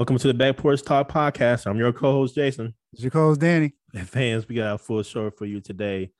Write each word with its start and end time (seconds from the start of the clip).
Welcome 0.00 0.16
to 0.16 0.28
the 0.28 0.32
Back 0.32 0.56
Porch 0.56 0.82
Talk 0.82 1.10
podcast. 1.10 1.66
I'm 1.66 1.76
your 1.76 1.92
co-host 1.92 2.34
Jason. 2.34 2.72
It's 2.94 3.02
your 3.02 3.10
co-host 3.10 3.38
Danny. 3.38 3.74
And 3.94 4.08
fans, 4.08 4.48
we 4.48 4.54
got 4.54 4.76
a 4.76 4.78
full 4.78 5.02
show 5.02 5.30
for 5.30 5.44
you 5.44 5.60
today. 5.60 6.10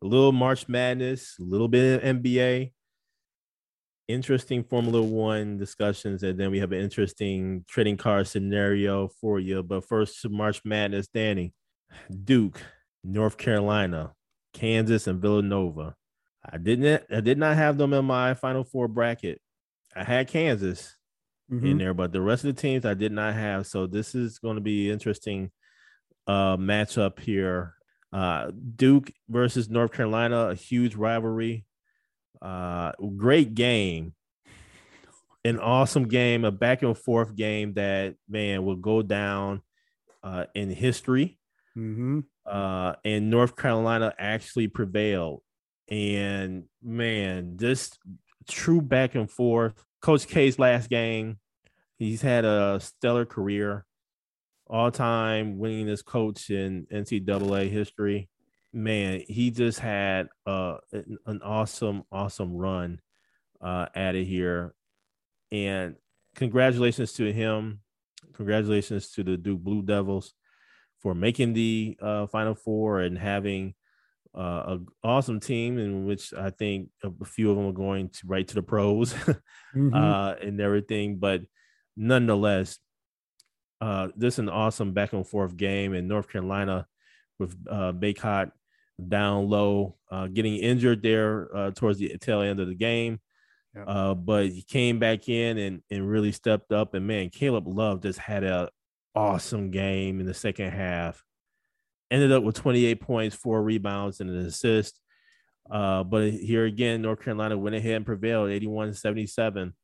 A 0.00 0.06
little 0.06 0.30
March 0.30 0.68
Madness, 0.68 1.34
a 1.40 1.42
little 1.42 1.66
bit 1.66 1.96
of 2.04 2.22
NBA, 2.22 2.70
interesting 4.06 4.62
Formula 4.62 5.02
One 5.02 5.58
discussions, 5.58 6.22
and 6.22 6.38
then 6.38 6.52
we 6.52 6.60
have 6.60 6.70
an 6.70 6.78
interesting 6.78 7.64
trading 7.66 7.96
card 7.96 8.28
scenario 8.28 9.08
for 9.20 9.40
you. 9.40 9.60
But 9.64 9.88
first, 9.88 10.30
March 10.30 10.60
Madness, 10.64 11.08
Danny, 11.08 11.52
Duke, 12.24 12.62
North 13.02 13.38
Carolina, 13.38 14.12
Kansas, 14.52 15.08
and 15.08 15.20
Villanova. 15.20 15.96
I 16.48 16.58
didn't. 16.58 17.02
I 17.10 17.22
did 17.22 17.38
not 17.38 17.56
have 17.56 17.76
them 17.76 17.92
in 17.92 18.04
my 18.04 18.34
Final 18.34 18.62
Four 18.62 18.86
bracket. 18.86 19.40
I 19.96 20.04
had 20.04 20.28
Kansas 20.28 20.94
mm-hmm. 21.50 21.66
in 21.66 21.78
there, 21.78 21.94
but 21.94 22.12
the 22.12 22.20
rest 22.20 22.44
of 22.44 22.54
the 22.54 22.60
teams 22.60 22.84
I 22.84 22.94
did 22.94 23.12
not 23.12 23.34
have. 23.34 23.66
So 23.66 23.86
this 23.86 24.14
is 24.14 24.38
going 24.38 24.56
to 24.56 24.62
be 24.62 24.90
interesting 24.90 25.50
uh 26.26 26.56
matchup 26.56 27.20
here. 27.20 27.74
Uh 28.12 28.50
Duke 28.76 29.12
versus 29.28 29.68
North 29.68 29.92
Carolina, 29.92 30.48
a 30.48 30.54
huge 30.54 30.96
rivalry. 30.96 31.64
Uh 32.42 32.92
great 33.16 33.54
game. 33.54 34.14
An 35.44 35.60
awesome 35.60 36.08
game, 36.08 36.44
a 36.44 36.50
back 36.50 36.82
and 36.82 36.98
forth 36.98 37.36
game 37.36 37.74
that 37.74 38.16
man 38.28 38.64
will 38.64 38.76
go 38.76 39.02
down 39.02 39.62
uh 40.22 40.46
in 40.54 40.70
history. 40.70 41.38
Mm-hmm. 41.76 42.20
Uh 42.44 42.94
and 43.04 43.30
North 43.30 43.54
Carolina 43.54 44.12
actually 44.18 44.68
prevailed. 44.68 45.42
And 45.88 46.64
man, 46.82 47.56
this 47.56 47.96
true 48.48 48.80
back 48.80 49.14
and 49.14 49.30
forth. 49.30 49.85
Coach 50.00 50.26
K's 50.26 50.58
last 50.58 50.90
game, 50.90 51.38
he's 51.98 52.22
had 52.22 52.44
a 52.44 52.78
stellar 52.80 53.24
career, 53.24 53.84
all 54.66 54.90
time 54.90 55.58
winningest 55.58 56.04
coach 56.04 56.50
in 56.50 56.86
NCAA 56.92 57.70
history. 57.70 58.28
Man, 58.72 59.22
he 59.26 59.50
just 59.50 59.78
had 59.78 60.28
uh, 60.44 60.76
an 60.92 61.40
awesome, 61.42 62.02
awesome 62.12 62.54
run 62.54 63.00
uh, 63.60 63.86
at 63.94 64.14
it 64.14 64.24
here. 64.24 64.74
And 65.50 65.96
congratulations 66.34 67.12
to 67.14 67.32
him. 67.32 67.80
Congratulations 68.34 69.10
to 69.12 69.22
the 69.22 69.36
Duke 69.36 69.60
Blue 69.60 69.82
Devils 69.82 70.34
for 71.00 71.14
making 71.14 71.54
the 71.54 71.96
uh, 72.00 72.26
Final 72.26 72.54
Four 72.54 73.00
and 73.00 73.16
having 73.16 73.74
uh, 74.36 74.62
an 74.66 74.86
awesome 75.02 75.40
team 75.40 75.78
in 75.78 76.04
which 76.04 76.34
I 76.34 76.50
think 76.50 76.90
a 77.02 77.24
few 77.24 77.50
of 77.50 77.56
them 77.56 77.66
are 77.66 77.72
going 77.72 78.10
to 78.10 78.26
right 78.26 78.46
to 78.46 78.54
the 78.54 78.62
pros 78.62 79.12
mm-hmm. 79.14 79.94
uh, 79.94 80.32
and 80.34 80.60
everything. 80.60 81.16
But 81.18 81.42
nonetheless, 81.96 82.78
uh, 83.80 84.08
this 84.16 84.34
is 84.34 84.40
an 84.40 84.48
awesome 84.48 84.92
back 84.92 85.12
and 85.12 85.26
forth 85.26 85.56
game 85.56 85.94
in 85.94 86.08
North 86.08 86.28
Carolina 86.28 86.86
with 87.38 87.56
uh, 87.70 87.92
Bacot 87.92 88.50
down 89.08 89.48
low, 89.48 89.96
uh, 90.10 90.26
getting 90.26 90.56
injured 90.56 91.02
there 91.02 91.54
uh, 91.54 91.70
towards 91.70 91.98
the 91.98 92.16
tail 92.18 92.42
end 92.42 92.60
of 92.60 92.68
the 92.68 92.74
game. 92.74 93.20
Uh, 93.86 94.14
but 94.14 94.46
he 94.46 94.62
came 94.62 94.98
back 94.98 95.28
in 95.28 95.58
and, 95.58 95.82
and 95.90 96.08
really 96.08 96.32
stepped 96.32 96.72
up. 96.72 96.94
And 96.94 97.06
man, 97.06 97.28
Caleb 97.28 97.68
Love 97.68 98.02
just 98.02 98.18
had 98.18 98.42
an 98.42 98.68
awesome 99.14 99.70
game 99.70 100.18
in 100.18 100.26
the 100.26 100.32
second 100.32 100.70
half. 100.70 101.22
Ended 102.10 102.32
up 102.32 102.44
with 102.44 102.54
28 102.56 103.00
points, 103.00 103.34
four 103.34 103.62
rebounds, 103.62 104.20
and 104.20 104.30
an 104.30 104.46
assist. 104.46 105.00
Uh, 105.70 106.04
but 106.04 106.32
here 106.32 106.64
again, 106.64 107.02
North 107.02 107.20
Carolina 107.20 107.58
went 107.58 107.74
ahead 107.74 107.96
and 107.96 108.06
prevailed 108.06 108.50
81 108.50 108.94
77 108.94 109.74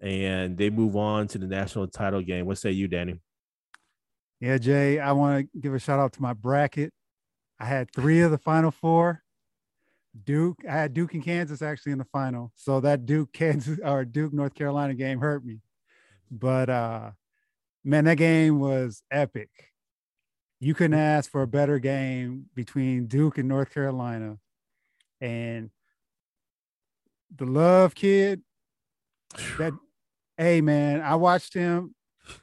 and 0.00 0.56
they 0.56 0.70
move 0.70 0.96
on 0.96 1.26
to 1.28 1.38
the 1.38 1.46
national 1.46 1.86
title 1.88 2.22
game. 2.22 2.46
What 2.46 2.58
say 2.58 2.70
you, 2.70 2.88
Danny? 2.88 3.20
Yeah, 4.40 4.58
Jay, 4.58 5.00
I 5.00 5.12
want 5.12 5.50
to 5.52 5.60
give 5.60 5.74
a 5.74 5.78
shout 5.78 5.98
out 5.98 6.12
to 6.14 6.22
my 6.22 6.32
bracket. 6.32 6.92
I 7.58 7.64
had 7.64 7.92
three 7.92 8.20
of 8.20 8.30
the 8.30 8.38
final 8.38 8.70
four. 8.70 9.22
Duke, 10.24 10.58
I 10.68 10.72
had 10.72 10.94
Duke 10.94 11.14
and 11.14 11.24
Kansas 11.24 11.62
actually 11.62 11.92
in 11.92 11.98
the 11.98 12.04
final. 12.04 12.52
So 12.54 12.80
that 12.80 13.04
Duke, 13.04 13.32
Kansas, 13.32 13.78
or 13.82 14.04
Duke, 14.04 14.32
North 14.32 14.54
Carolina 14.54 14.94
game 14.94 15.18
hurt 15.18 15.44
me. 15.44 15.60
But 16.30 16.70
uh 16.70 17.10
man, 17.84 18.04
that 18.04 18.16
game 18.16 18.60
was 18.60 19.02
epic. 19.10 19.50
You 20.60 20.74
couldn't 20.74 20.98
ask 20.98 21.30
for 21.30 21.42
a 21.42 21.46
better 21.46 21.78
game 21.78 22.46
between 22.54 23.06
Duke 23.06 23.38
and 23.38 23.48
North 23.48 23.72
Carolina. 23.72 24.38
And 25.20 25.70
the 27.36 27.46
love 27.46 27.94
kid, 27.94 28.42
that 29.58 29.72
Hey 30.38 30.60
man, 30.60 31.00
I 31.00 31.16
watched 31.16 31.52
him 31.52 31.96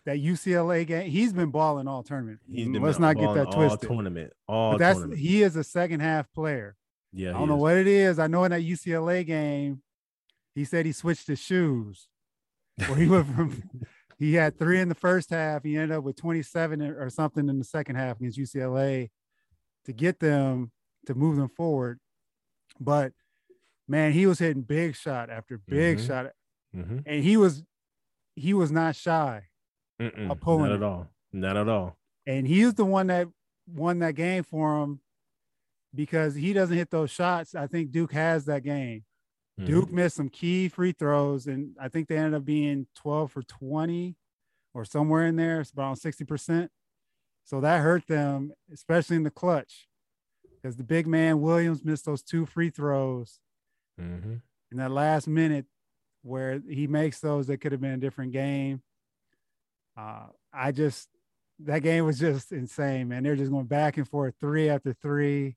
that 0.03 0.18
UCLA 0.18 0.86
game. 0.86 1.09
He's 1.09 1.31
been 1.31 1.50
balling 1.50 1.88
all 1.88 2.03
tournament. 2.03 2.40
Let's 2.50 3.00
not 3.00 3.16
get 3.16 3.34
that 3.36 3.52
twisted. 3.52 3.90
All 3.90 3.96
tournament. 3.96 4.34
All 4.50 4.72
but 4.74 4.80
that's 4.80 5.00
tournament. 5.00 5.22
he 5.22 5.44
is 5.44 5.56
a 5.56 5.64
second 5.64 6.02
half 6.02 6.32
player. 6.34 6.76
Yeah. 7.14 7.30
I 7.30 7.34
don't 7.34 7.47
know 7.47 7.56
what 7.56 7.78
it 7.78 7.88
is. 7.88 8.20
I 8.20 8.28
know 8.28 8.44
in 8.44 8.52
that 8.52 8.62
UCLA 8.62 9.26
game, 9.26 9.82
he 10.53 10.66
said 10.66 10.86
he 10.86 10.92
switched 10.92 11.28
his 11.28 11.40
shoes. 11.40 12.09
Or 12.90 12.97
he 12.97 13.08
went 13.08 13.34
from 13.34 13.64
he 14.18 14.34
had 14.34 14.58
three 14.58 14.80
in 14.80 14.90
the 14.90 14.96
first 14.96 15.30
half. 15.30 15.64
He 15.64 15.76
ended 15.76 15.98
up 15.98 16.03
with 16.03 16.16
27 16.16 16.81
or 16.81 17.09
something 17.09 17.50
in 17.50 17.59
the 17.59 17.66
second 17.66 17.96
half 17.96 18.18
against 18.18 18.40
UCLA 18.40 19.09
to 19.86 19.94
get 19.94 20.20
them 20.20 20.72
to 21.06 21.14
move 21.14 21.36
them 21.36 21.50
forward. 21.50 22.00
But 22.80 23.12
man, 23.88 24.14
he 24.14 24.26
was 24.26 24.40
hitting 24.40 24.64
big 24.64 24.96
shot 24.96 25.30
after 25.30 25.58
big 25.58 25.98
mm-hmm. 25.98 26.08
shot. 26.08 26.31
Mm-hmm. 26.76 27.00
And 27.06 27.24
he 27.24 27.38
was 27.38 27.64
he 28.36 28.53
was 28.53 28.72
not 28.72 28.96
shy 28.96 29.44
Mm-mm, 30.02 30.32
of 30.32 30.40
pulling. 30.40 30.70
Not 30.70 30.76
at 30.76 30.84
all. 30.84 31.08
Not 31.32 31.58
at 31.58 31.70
all. 31.70 31.97
And 32.28 32.47
he's 32.47 32.74
the 32.74 32.86
one 32.86 33.08
that 33.08 33.28
won 33.68 34.00
that 34.00 34.16
game 34.16 34.44
for 34.44 34.82
him 34.82 35.00
because 35.94 36.36
he 36.36 36.53
doesn't 36.53 36.76
hit 36.76 36.90
those 36.90 37.12
shots. 37.12 37.56
I 37.56 37.68
think 37.68 37.92
Duke 37.92 38.14
has 38.14 38.46
that 38.46 38.64
game. 38.64 39.03
Mm-hmm. 39.59 39.71
Duke 39.71 39.91
missed 39.91 40.17
some 40.17 40.29
key 40.29 40.67
free 40.67 40.91
throws, 40.91 41.47
and 41.47 41.75
I 41.79 41.88
think 41.88 42.07
they 42.07 42.17
ended 42.17 42.33
up 42.33 42.45
being 42.45 42.88
12 42.95 43.31
for 43.31 43.43
20 43.43 44.16
or 44.73 44.83
somewhere 44.83 45.25
in 45.25 45.38
there. 45.38 45.61
It's 45.61 45.71
around 45.77 45.95
60%. 45.95 46.69
So 47.45 47.61
that 47.61 47.81
hurt 47.81 48.07
them, 48.07 48.51
especially 48.73 49.16
in 49.16 49.23
the 49.23 49.31
clutch, 49.31 49.88
because 50.55 50.75
the 50.75 50.83
big 50.83 51.07
man 51.07 51.41
Williams 51.41 51.85
missed 51.85 52.05
those 52.05 52.23
two 52.23 52.45
free 52.45 52.69
throws 52.69 53.39
mm-hmm. 54.01 54.35
in 54.71 54.77
that 54.77 54.91
last 54.91 55.27
minute 55.27 55.66
where 56.23 56.59
he 56.67 56.87
makes 56.87 57.19
those 57.19 57.47
that 57.47 57.61
could 57.61 57.72
have 57.72 57.81
been 57.81 57.91
a 57.91 57.97
different 57.97 58.33
game. 58.33 58.81
Uh, 59.95 60.25
I 60.51 60.72
just 60.72 61.07
that 61.59 61.83
game 61.83 62.05
was 62.05 62.19
just 62.19 62.51
insane, 62.51 63.07
man. 63.07 63.23
They're 63.23 63.35
just 63.35 63.51
going 63.51 63.67
back 63.67 63.97
and 63.97 64.07
forth, 64.07 64.33
three 64.41 64.69
after 64.69 64.91
three. 64.91 65.55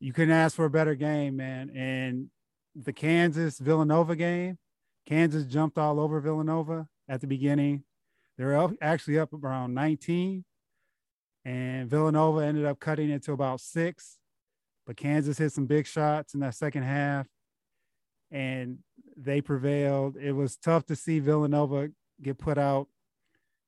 You 0.00 0.12
couldn't 0.12 0.34
ask 0.34 0.56
for 0.56 0.64
a 0.64 0.70
better 0.70 0.94
game, 0.94 1.36
man. 1.36 1.70
And 1.70 2.28
the 2.74 2.92
Kansas 2.92 3.58
Villanova 3.58 4.16
game, 4.16 4.58
Kansas 5.06 5.44
jumped 5.44 5.78
all 5.78 6.00
over 6.00 6.20
Villanova 6.20 6.86
at 7.08 7.20
the 7.20 7.26
beginning. 7.26 7.84
They 8.38 8.44
were 8.44 8.74
actually 8.80 9.18
up 9.18 9.32
around 9.32 9.74
19, 9.74 10.44
and 11.44 11.90
Villanova 11.90 12.40
ended 12.44 12.64
up 12.64 12.80
cutting 12.80 13.10
it 13.10 13.22
to 13.24 13.32
about 13.32 13.60
six. 13.60 14.18
But 14.86 14.96
Kansas 14.96 15.38
hit 15.38 15.52
some 15.52 15.66
big 15.66 15.86
shots 15.86 16.34
in 16.34 16.40
that 16.40 16.54
second 16.54 16.82
half 16.82 17.26
and 18.32 18.78
they 19.16 19.40
prevailed. 19.40 20.16
It 20.16 20.32
was 20.32 20.56
tough 20.56 20.86
to 20.86 20.96
see 20.96 21.20
Villanova 21.20 21.90
get 22.20 22.38
put 22.38 22.58
out. 22.58 22.88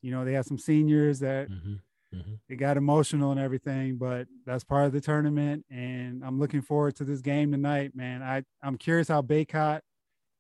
You 0.02 0.10
know, 0.10 0.24
they 0.24 0.32
had 0.32 0.46
some 0.46 0.58
seniors 0.58 1.20
that 1.20 1.50
mm-hmm. 1.50 1.74
Mm-hmm. 2.14 2.34
it 2.48 2.56
got 2.56 2.76
emotional 2.76 3.30
and 3.30 3.40
everything, 3.40 3.96
but 3.96 4.26
that's 4.46 4.64
part 4.64 4.86
of 4.86 4.92
the 4.92 5.00
tournament. 5.00 5.64
And 5.70 6.24
I'm 6.24 6.38
looking 6.38 6.62
forward 6.62 6.96
to 6.96 7.04
this 7.04 7.20
game 7.20 7.52
tonight, 7.52 7.94
man. 7.94 8.22
I, 8.22 8.44
I'm 8.62 8.76
curious 8.76 9.08
how 9.08 9.22
Bacot 9.22 9.80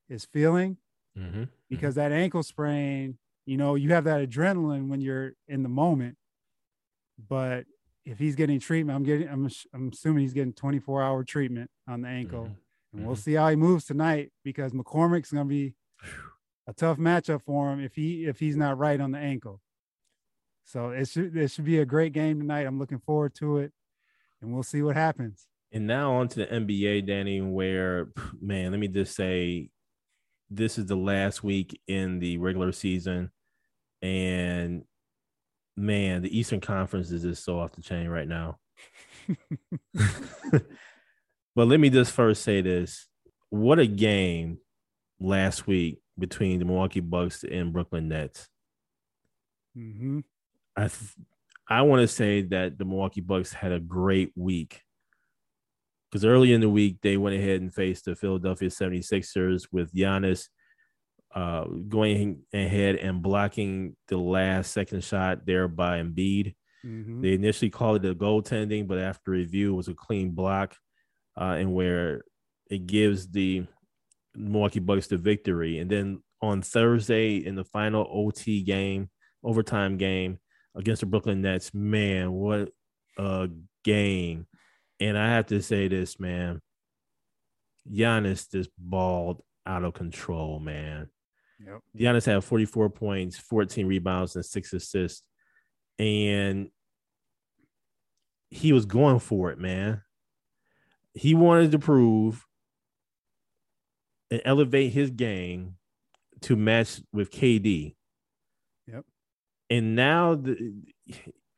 is 0.08 0.24
feeling 0.24 0.76
mm-hmm. 1.18 1.40
mm-hmm. 1.40 1.44
because 1.68 1.96
that 1.96 2.12
ankle 2.12 2.42
sprain, 2.42 3.18
you 3.46 3.56
know, 3.56 3.74
you 3.74 3.92
have 3.92 4.04
that 4.04 4.28
adrenaline 4.28 4.88
when 4.88 5.00
you're 5.00 5.32
in 5.48 5.62
the 5.62 5.68
moment, 5.68 6.16
but 7.28 7.64
if 8.04 8.18
he's 8.18 8.36
getting 8.36 8.60
treatment, 8.60 8.96
I'm 8.96 9.04
getting, 9.04 9.28
I'm, 9.28 9.50
I'm 9.72 9.88
assuming 9.92 10.22
he's 10.22 10.34
getting 10.34 10.52
24 10.52 11.02
hour 11.02 11.24
treatment 11.24 11.70
on 11.88 12.02
the 12.02 12.08
ankle. 12.08 12.42
Mm-hmm. 12.42 12.52
And 12.92 13.00
mm-hmm. 13.00 13.06
we'll 13.06 13.16
see 13.16 13.34
how 13.34 13.48
he 13.48 13.56
moves 13.56 13.84
tonight 13.84 14.30
because 14.44 14.72
McCormack's 14.72 15.32
going 15.32 15.46
to 15.46 15.48
be 15.48 15.74
a 16.66 16.72
tough 16.72 16.98
matchup 16.98 17.42
for 17.42 17.72
him 17.72 17.80
if 17.80 17.94
he 17.94 18.24
if 18.26 18.38
he's 18.38 18.56
not 18.56 18.78
right 18.78 19.00
on 19.00 19.10
the 19.10 19.18
ankle. 19.18 19.60
So 20.74 20.90
it 20.90 21.08
should 21.08 21.36
it 21.36 21.52
should 21.52 21.64
be 21.64 21.78
a 21.78 21.86
great 21.86 22.12
game 22.12 22.40
tonight. 22.40 22.66
I'm 22.66 22.80
looking 22.80 22.98
forward 22.98 23.32
to 23.36 23.58
it, 23.58 23.72
and 24.42 24.52
we'll 24.52 24.64
see 24.64 24.82
what 24.82 24.96
happens. 24.96 25.46
And 25.70 25.86
now 25.86 26.14
on 26.14 26.26
to 26.26 26.40
the 26.40 26.46
NBA, 26.46 27.06
Danny, 27.06 27.40
where 27.40 28.08
man, 28.40 28.72
let 28.72 28.80
me 28.80 28.88
just 28.88 29.14
say 29.14 29.70
this 30.50 30.76
is 30.76 30.86
the 30.86 30.96
last 30.96 31.44
week 31.44 31.80
in 31.86 32.18
the 32.18 32.38
regular 32.38 32.72
season. 32.72 33.30
And 34.02 34.82
man, 35.76 36.22
the 36.22 36.36
Eastern 36.36 36.60
Conference 36.60 37.12
is 37.12 37.22
just 37.22 37.44
so 37.44 37.60
off 37.60 37.76
the 37.76 37.80
chain 37.80 38.08
right 38.08 38.26
now. 38.26 38.58
but 39.94 41.68
let 41.68 41.78
me 41.78 41.88
just 41.88 42.10
first 42.10 42.42
say 42.42 42.62
this. 42.62 43.06
What 43.50 43.78
a 43.78 43.86
game 43.86 44.58
last 45.20 45.68
week 45.68 46.00
between 46.18 46.58
the 46.58 46.64
Milwaukee 46.64 46.98
Bucks 46.98 47.44
and 47.48 47.72
Brooklyn 47.72 48.08
Nets. 48.08 48.48
Mm-hmm. 49.78 50.18
I 50.76 50.82
th- 50.82 51.14
I 51.68 51.82
want 51.82 52.00
to 52.02 52.08
say 52.08 52.42
that 52.42 52.78
the 52.78 52.84
Milwaukee 52.84 53.20
Bucks 53.20 53.52
had 53.52 53.72
a 53.72 53.80
great 53.80 54.32
week 54.36 54.82
because 56.10 56.24
early 56.24 56.52
in 56.52 56.60
the 56.60 56.68
week 56.68 56.98
they 57.02 57.16
went 57.16 57.36
ahead 57.36 57.60
and 57.60 57.74
faced 57.74 58.04
the 58.04 58.14
Philadelphia 58.14 58.68
76ers 58.68 59.66
with 59.72 59.92
Giannis 59.92 60.48
uh, 61.34 61.64
going 61.64 62.42
ahead 62.52 62.96
and 62.96 63.20
blocking 63.20 63.96
the 64.06 64.16
last 64.16 64.70
second 64.72 65.02
shot 65.02 65.44
there 65.44 65.66
by 65.66 66.00
Embiid. 66.00 66.54
Mm-hmm. 66.86 67.20
They 67.20 67.32
initially 67.32 67.70
called 67.70 68.04
it 68.04 68.10
a 68.10 68.14
goaltending, 68.14 68.86
but 68.86 68.98
after 68.98 69.32
review, 69.32 69.72
it 69.72 69.76
was 69.76 69.88
a 69.88 69.94
clean 69.94 70.30
block, 70.30 70.76
uh, 71.36 71.56
and 71.58 71.74
where 71.74 72.22
it 72.70 72.86
gives 72.86 73.26
the 73.26 73.66
Milwaukee 74.36 74.80
Bucks 74.80 75.08
the 75.08 75.16
victory. 75.16 75.78
And 75.78 75.90
then 75.90 76.22
on 76.40 76.62
Thursday 76.62 77.38
in 77.38 77.56
the 77.56 77.64
final 77.64 78.06
OT 78.08 78.62
game, 78.62 79.10
overtime 79.42 79.96
game 79.96 80.38
against 80.74 81.00
the 81.00 81.06
Brooklyn 81.06 81.42
Nets, 81.42 81.72
man, 81.72 82.32
what 82.32 82.70
a 83.18 83.48
game! 83.84 84.46
And 85.00 85.18
I 85.18 85.28
have 85.30 85.46
to 85.46 85.60
say 85.62 85.88
this, 85.88 86.18
man, 86.20 86.60
Giannis 87.90 88.50
just 88.50 88.70
balled 88.78 89.42
out 89.66 89.84
of 89.84 89.94
control, 89.94 90.58
man. 90.58 91.08
Yep. 91.64 91.80
Giannis 91.96 92.26
had 92.26 92.44
44 92.44 92.90
points, 92.90 93.38
14 93.38 93.86
rebounds, 93.86 94.36
and 94.36 94.44
six 94.44 94.72
assists. 94.72 95.22
And 95.98 96.70
he 98.50 98.72
was 98.72 98.86
going 98.86 99.18
for 99.18 99.50
it, 99.50 99.58
man. 99.58 100.02
He 101.14 101.34
wanted 101.34 101.72
to 101.72 101.78
prove 101.78 102.44
and 104.30 104.42
elevate 104.44 104.92
his 104.92 105.10
game 105.10 105.76
to 106.42 106.56
match 106.56 107.00
with 107.12 107.30
KD. 107.30 107.94
And 109.74 109.96
now 109.96 110.36
the 110.36 110.72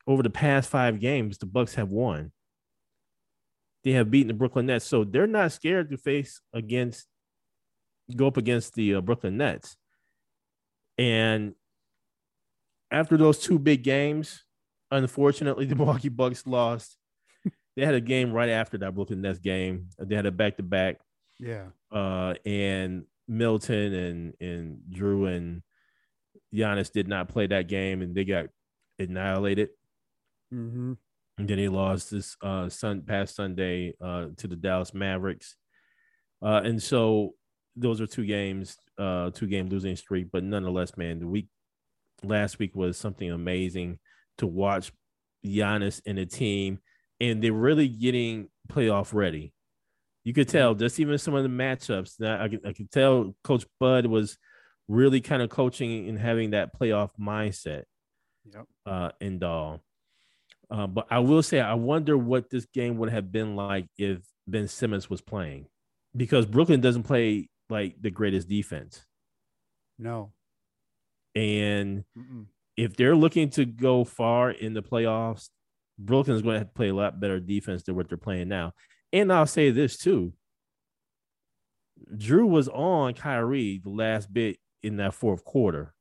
over 0.07 0.23
the 0.23 0.31
past 0.31 0.71
five 0.71 0.99
games, 0.99 1.37
the 1.37 1.45
Bucks 1.45 1.75
have 1.75 1.91
won. 1.91 2.31
They 3.83 3.91
have 3.91 4.09
beaten 4.09 4.29
the 4.29 4.33
Brooklyn 4.33 4.65
Nets, 4.65 4.85
so 4.85 5.03
they're 5.03 5.27
not 5.27 5.51
scared 5.51 5.91
to 5.91 5.97
face 5.97 6.41
against 6.51 7.05
go 8.15 8.25
up 8.25 8.37
against 8.37 8.73
the 8.73 8.95
uh, 8.95 9.01
Brooklyn 9.01 9.37
Nets. 9.37 9.77
And 10.97 11.53
after 12.89 13.17
those 13.17 13.37
two 13.37 13.59
big 13.59 13.83
games, 13.83 14.45
unfortunately, 14.89 15.65
the 15.65 15.75
Milwaukee 15.75 16.09
Bucks 16.09 16.47
lost. 16.47 16.97
they 17.75 17.85
had 17.85 17.93
a 17.93 18.01
game 18.01 18.33
right 18.33 18.49
after 18.49 18.79
that 18.79 18.95
Brooklyn 18.95 19.21
Nets 19.21 19.37
game. 19.37 19.89
They 19.99 20.15
had 20.15 20.25
a 20.25 20.31
back 20.31 20.57
to 20.57 20.63
back. 20.63 20.97
Yeah. 21.39 21.67
Uh, 21.91 22.33
and 22.47 23.05
Middleton 23.27 23.93
and 23.93 24.33
and 24.41 24.79
Jrue 24.89 25.35
and 25.35 25.61
Giannis 26.53 26.91
did 26.91 27.07
not 27.07 27.29
play 27.29 27.47
that 27.47 27.67
game, 27.67 28.01
and 28.01 28.15
they 28.15 28.25
got 28.25 28.47
annihilated. 28.99 29.69
Mm-hmm. 30.53 30.93
And 31.37 31.47
then 31.47 31.57
he 31.57 31.67
lost 31.67 32.09
this 32.11 32.35
uh 32.41 32.69
sun 32.69 33.01
past 33.01 33.35
Sunday 33.35 33.93
uh 34.01 34.27
to 34.37 34.47
the 34.47 34.55
Dallas 34.55 34.93
Mavericks. 34.93 35.55
Uh 36.41 36.61
and 36.63 36.81
so 36.81 37.35
those 37.75 38.01
are 38.01 38.07
two 38.07 38.25
games, 38.25 38.77
uh 38.97 39.29
two 39.31 39.47
game 39.47 39.69
losing 39.69 39.95
streak, 39.95 40.27
but 40.31 40.43
nonetheless, 40.43 40.97
man, 40.97 41.19
the 41.19 41.27
week 41.27 41.47
last 42.23 42.59
week 42.59 42.75
was 42.75 42.97
something 42.97 43.29
amazing 43.29 43.99
to 44.39 44.47
watch 44.47 44.91
Giannis 45.45 46.01
and 46.05 46.17
the 46.17 46.25
team, 46.25 46.79
and 47.19 47.43
they're 47.43 47.53
really 47.53 47.87
getting 47.87 48.49
playoff 48.69 49.13
ready. 49.13 49.53
You 50.23 50.33
could 50.33 50.49
tell 50.49 50.75
just 50.75 50.99
even 50.99 51.17
some 51.17 51.35
of 51.35 51.43
the 51.43 51.49
matchups 51.49 52.17
that 52.17 52.41
I 52.41 52.49
could, 52.49 52.65
I 52.65 52.73
could 52.73 52.91
tell 52.91 53.35
Coach 53.43 53.65
Bud 53.79 54.07
was 54.07 54.37
really 54.87 55.21
kind 55.21 55.41
of 55.41 55.49
coaching 55.49 56.07
and 56.07 56.17
having 56.17 56.51
that 56.51 56.77
playoff 56.79 57.09
mindset 57.19 57.83
Yep. 58.53 58.65
uh, 58.85 59.11
in 59.19 59.39
Dahl. 59.39 59.81
Uh, 60.69 60.87
but 60.87 61.07
I 61.09 61.19
will 61.19 61.43
say, 61.43 61.59
I 61.59 61.73
wonder 61.75 62.17
what 62.17 62.49
this 62.49 62.65
game 62.65 62.97
would 62.97 63.09
have 63.09 63.31
been 63.31 63.55
like 63.55 63.87
if 63.97 64.19
Ben 64.47 64.67
Simmons 64.67 65.09
was 65.09 65.21
playing, 65.21 65.67
because 66.15 66.45
Brooklyn 66.45 66.81
doesn't 66.81 67.03
play 67.03 67.49
like 67.69 67.95
the 68.01 68.09
greatest 68.11 68.47
defense, 68.47 69.05
No. 69.99 70.31
and 71.35 72.03
Mm-mm. 72.17 72.45
if 72.77 72.95
they're 72.95 73.15
looking 73.15 73.49
to 73.51 73.65
go 73.65 74.03
far 74.05 74.51
in 74.51 74.73
the 74.73 74.81
playoffs, 74.83 75.49
Brooklyn's 75.99 76.41
going 76.41 76.53
to 76.55 76.59
have 76.59 76.67
to 76.67 76.73
play 76.73 76.89
a 76.89 76.93
lot 76.95 77.19
better 77.19 77.39
defense 77.39 77.83
than 77.83 77.95
what 77.95 78.07
they're 78.07 78.17
playing 78.17 78.47
now. 78.49 78.73
And 79.11 79.31
I'll 79.33 79.45
say 79.47 79.71
this 79.71 79.97
too: 79.97 80.33
Jrue 82.15 82.47
was 82.47 82.67
on 82.69 83.13
Kyrie 83.13 83.79
the 83.83 83.89
last 83.89 84.31
bit 84.33 84.57
in 84.83 84.97
that 84.97 85.13
fourth 85.13 85.43
quarter, 85.43 85.93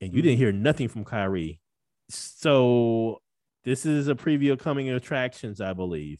and 0.00 0.14
you 0.14 0.22
didn't 0.22 0.38
hear 0.38 0.52
nothing 0.52 0.88
from 0.88 1.04
Kyrie. 1.04 1.60
So 2.08 3.20
this 3.64 3.86
is 3.86 4.08
a 4.08 4.14
preview 4.14 4.52
of 4.52 4.58
coming 4.58 4.90
attractions, 4.90 5.60
I 5.60 5.72
believe. 5.72 6.18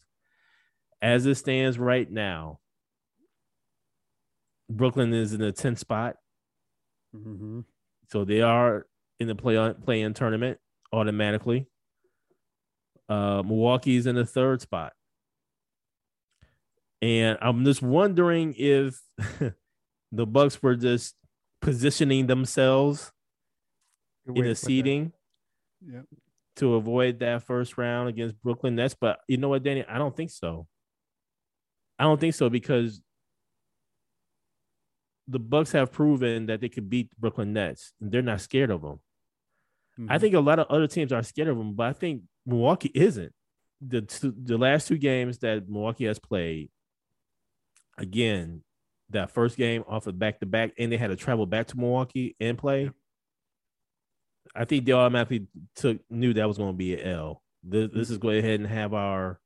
As 1.01 1.25
it 1.25 1.35
stands 1.35 1.77
right 1.77 2.09
now, 2.09 2.59
Brooklyn 4.69 5.13
is 5.13 5.33
in 5.33 5.41
the 5.41 5.53
10th 5.53 5.77
spot. 5.77 6.15
Mm-hmm. 7.15 7.61
So 8.09 8.25
they 8.25 8.41
are 8.41 8.87
in 9.19 9.27
the 9.27 9.35
play 9.35 9.73
play 9.83 10.01
in 10.01 10.13
tournament 10.13 10.57
automatically. 10.91 11.67
Uh, 13.07 13.43
Milwaukee's 13.45 14.07
in 14.07 14.15
the 14.15 14.25
third 14.25 14.61
spot. 14.61 14.93
And 17.01 17.37
I'm 17.41 17.63
just 17.65 17.81
wondering 17.81 18.55
if 18.57 18.99
the 20.11 20.25
Bucks 20.25 20.61
were 20.63 20.75
just 20.75 21.13
positioning 21.65 22.27
themselves 22.27 23.11
in 24.27 24.33
the 24.35 24.41
to 24.41 24.43
put 24.43 24.49
that. 24.49 24.55
seeding 24.55 25.13
to 26.55 26.75
avoid 26.75 27.19
that 27.19 27.43
first 27.43 27.77
round 27.77 28.07
against 28.09 28.39
Brooklyn 28.41 28.75
Nets. 28.75 28.95
But 28.99 29.19
you 29.27 29.37
know 29.37 29.49
what, 29.49 29.63
Danny? 29.63 29.83
I 29.85 29.97
don't 29.97 30.15
think 30.15 30.29
so. 30.29 30.67
I 31.99 32.03
don't 32.03 32.19
think 32.19 32.35
so 32.35 32.49
because 32.49 33.01
the 35.27 35.39
Bucks 35.39 35.71
have 35.71 35.91
proven 35.91 36.45
that 36.45 36.61
they 36.61 36.69
could 36.69 36.89
beat 36.89 37.09
Brooklyn 37.19 37.51
Nets. 37.53 37.93
And 37.99 38.11
they're 38.11 38.21
not 38.21 38.41
scared 38.41 38.69
of 38.69 38.81
them. 38.83 38.99
I 40.09 40.17
Mhm. 40.17 40.21
think 40.21 40.35
a 40.35 40.39
lot 40.39 40.59
of 40.59 40.67
other 40.67 40.87
teams 40.87 41.11
are 41.11 41.23
scared 41.23 41.47
of 41.47 41.57
them, 41.57 41.73
but 41.73 41.87
I 41.87 41.93
think 41.93 42.23
Milwaukee 42.45 42.91
isn't. 42.93 43.33
The 43.81 44.01
two, 44.01 44.31
the 44.37 44.57
last 44.57 44.87
two 44.87 44.97
games 44.97 45.39
that 45.39 45.67
Milwaukee 45.67 46.05
has 46.05 46.19
played, 46.19 46.69
again, 47.97 48.63
that 49.09 49.31
first 49.31 49.57
game 49.57 49.83
off 49.87 50.07
of 50.07 50.17
back 50.17 50.39
to 50.39 50.45
back, 50.45 50.71
and 50.77 50.91
they 50.91 50.97
had 50.97 51.09
to 51.09 51.15
travel 51.15 51.45
back 51.45 51.67
to 51.67 51.77
Milwaukee 51.77 52.35
and 52.39 52.57
play. 52.57 52.91
I 54.55 54.65
think 54.65 54.85
they 54.85 54.91
automatically 54.91 55.47
took 55.75 55.99
knew 56.09 56.33
that 56.33 56.47
was 56.47 56.57
going 56.57 56.73
to 56.73 56.77
be 56.77 56.93
an 56.93 57.07
L. 57.07 57.41
This, 57.63 57.89
this 57.93 58.09
is 58.09 58.17
go 58.17 58.29
ahead 58.29 58.59
and 58.59 58.69
have 58.69 58.93
our, 58.93 59.39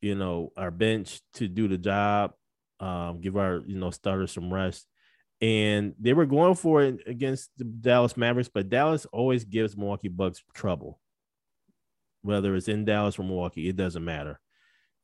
you 0.00 0.14
know, 0.14 0.52
our 0.56 0.70
bench 0.70 1.20
to 1.34 1.48
do 1.48 1.68
the 1.68 1.78
job, 1.78 2.32
um, 2.80 3.20
give 3.20 3.36
our 3.36 3.62
you 3.66 3.78
know 3.78 3.90
starters 3.90 4.32
some 4.32 4.52
rest 4.52 4.86
and 5.44 5.94
they 6.00 6.14
were 6.14 6.24
going 6.24 6.54
for 6.54 6.82
it 6.82 7.00
against 7.06 7.50
the 7.58 7.64
Dallas 7.64 8.16
Mavericks, 8.16 8.48
but 8.48 8.70
Dallas 8.70 9.06
always 9.12 9.44
gives 9.44 9.76
Milwaukee 9.76 10.08
Bucks 10.08 10.42
trouble. 10.54 10.98
Whether 12.22 12.54
it's 12.56 12.68
in 12.68 12.86
Dallas 12.86 13.18
or 13.18 13.24
Milwaukee, 13.24 13.68
it 13.68 13.76
doesn't 13.76 14.04
matter. 14.04 14.40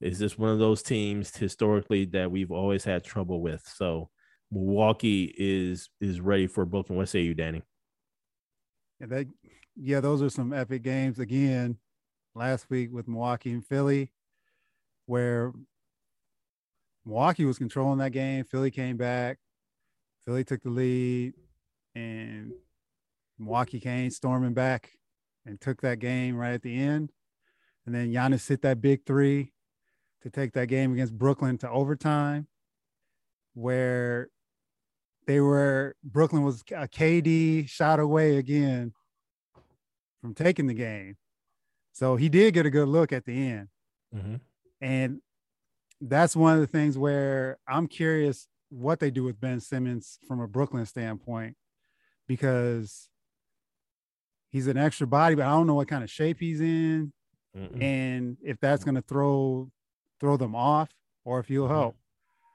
It's 0.01 0.19
just 0.19 0.39
one 0.39 0.51
of 0.51 0.59
those 0.59 0.83
teams 0.83 1.37
historically 1.37 2.07
that 2.07 2.31
we've 2.31 2.51
always 2.51 2.85
had 2.85 3.05
trouble 3.05 3.43
with. 3.43 3.63
So 3.67 4.09
Milwaukee 4.51 5.35
is 5.37 5.91
is 6.01 6.21
ready 6.21 6.47
for 6.47 6.65
Brooklyn. 6.65 6.97
What 6.99 7.09
say 7.09 7.21
you, 7.21 7.35
Danny? 7.35 7.63
Yeah, 8.99 9.25
yeah, 9.77 10.01
those 10.01 10.23
are 10.23 10.31
some 10.31 10.53
epic 10.53 10.83
games 10.83 11.19
again. 11.19 11.77
Last 12.35 12.71
week 12.71 12.91
with 12.93 13.09
Milwaukee 13.09 13.53
and 13.53 13.67
Philly, 13.67 14.13
where 15.07 15.53
Milwaukee 17.05 17.45
was 17.45 17.59
controlling 17.59 17.99
that 17.99 18.13
game. 18.13 18.45
Philly 18.45 18.71
came 18.71 18.97
back. 18.97 19.39
Philly 20.25 20.45
took 20.45 20.63
the 20.63 20.71
lead, 20.71 21.35
and 21.95 22.53
Milwaukee 23.39 23.81
came 23.81 24.11
storming 24.11 24.55
back 24.55 24.91
and 25.45 25.61
took 25.61 25.81
that 25.83 25.99
game 25.99 26.37
right 26.37 26.53
at 26.55 26.63
the 26.63 26.79
end. 26.79 27.11
And 27.85 27.95
then 27.95 28.13
Giannis 28.13 28.49
hit 28.49 28.63
that 28.63 28.81
big 28.81 29.05
three 29.07 29.53
to 30.23 30.31
take 30.31 30.53
that 30.53 30.69
game 30.69 30.93
against 30.93 31.17
Brooklyn 31.17 31.59
to 31.59 31.71
overtime, 31.71 32.47
where 33.55 34.29
they 35.27 35.41
were 35.41 35.95
Brooklyn 36.03 36.43
was 36.43 36.63
a 36.73 36.89
KD 36.89 37.69
shot 37.69 38.01
away 38.01 38.37
again 38.37 38.93
from 40.21 40.35
taking 40.35 40.67
the 40.67 40.75
game. 40.75 41.17
So 41.93 42.17
he 42.17 42.29
did 42.29 42.55
get 42.55 42.67
a 42.67 42.71
good 42.71 42.89
look 42.89 43.13
at 43.13 43.25
the 43.25 43.33
end. 43.33 43.69
Mm-hmm. 44.15 44.37
And 44.81 45.21
that's 46.01 46.35
one 46.35 46.55
of 46.55 46.61
the 46.61 46.67
things 46.67 46.97
where 46.97 47.59
I'm 47.69 47.87
curious 47.87 48.49
what 48.71 49.01
they 49.01 49.11
do 49.11 49.25
with 49.25 49.41
Ben 49.41 49.61
Simmons 49.61 50.19
from 50.27 50.41
a 50.41 50.49
Brooklyn 50.49 50.87
standpoint 50.87 51.57
because 52.27 53.09
he's 54.51 54.67
an 54.67 54.77
extra 54.77 55.07
body, 55.07 55.35
but 55.35 55.45
I 55.45 55.51
don't 55.51 55.67
know 55.67 55.75
what 55.75 55.89
kind 55.89 56.05
of 56.05 56.11
shape 56.11 56.39
he's 56.41 56.61
in 56.61 57.13
Mm-mm. 57.57 57.83
and 57.83 58.37
if 58.43 58.59
that's 58.61 58.85
going 58.85 58.95
to 58.95 59.03
throw 59.03 59.71
throw 60.21 60.37
them 60.37 60.55
off 60.55 60.91
or 61.25 61.41
if 61.41 61.51
you'll 61.51 61.69
help. 61.69 61.97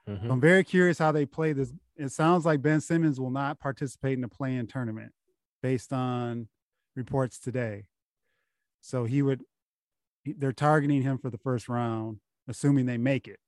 Mhm. 0.08 0.32
I'm 0.32 0.40
very 0.40 0.64
curious 0.64 0.98
how 1.00 1.12
they 1.12 1.26
play 1.26 1.52
this. 1.52 1.74
It 1.96 2.10
sounds 2.10 2.46
like 2.46 2.62
Ben 2.62 2.80
Simmons 2.82 3.20
will 3.20 3.32
not 3.32 3.60
participate 3.60 4.14
in 4.14 4.22
the 4.22 4.28
play-in 4.28 4.68
tournament 4.68 5.14
based 5.62 5.92
on 5.92 6.48
reports 6.96 7.40
today. 7.40 7.88
So 8.82 9.06
he 9.06 9.22
would 9.22 9.44
they're 10.26 10.52
targeting 10.54 11.04
him 11.04 11.18
for 11.20 11.30
the 11.30 11.38
first 11.38 11.70
round, 11.70 12.20
assuming 12.48 12.86
they 12.88 12.98
make 12.98 13.28
it. 13.28 13.40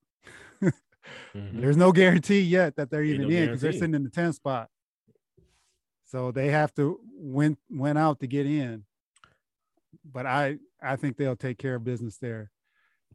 Mhm. 1.33 1.61
There's 1.61 1.77
no 1.77 1.91
guarantee 1.91 2.41
yet 2.41 2.75
that 2.75 2.89
they're 2.89 3.03
even 3.03 3.29
no 3.29 3.35
in 3.35 3.45
because 3.47 3.61
they're 3.61 3.71
sitting 3.71 3.95
in 3.95 4.03
the 4.03 4.09
10th 4.09 4.35
spot. 4.35 4.69
So 6.03 6.31
they 6.31 6.49
have 6.49 6.73
to 6.75 6.99
win 7.13 7.57
win 7.69 7.97
out 7.97 8.19
to 8.21 8.27
get 8.27 8.45
in. 8.45 8.85
But 10.05 10.25
I 10.25 10.59
I 10.81 10.95
think 10.95 11.17
they'll 11.17 11.35
take 11.35 11.57
care 11.57 11.75
of 11.75 11.83
business 11.83 12.17
there. 12.17 12.51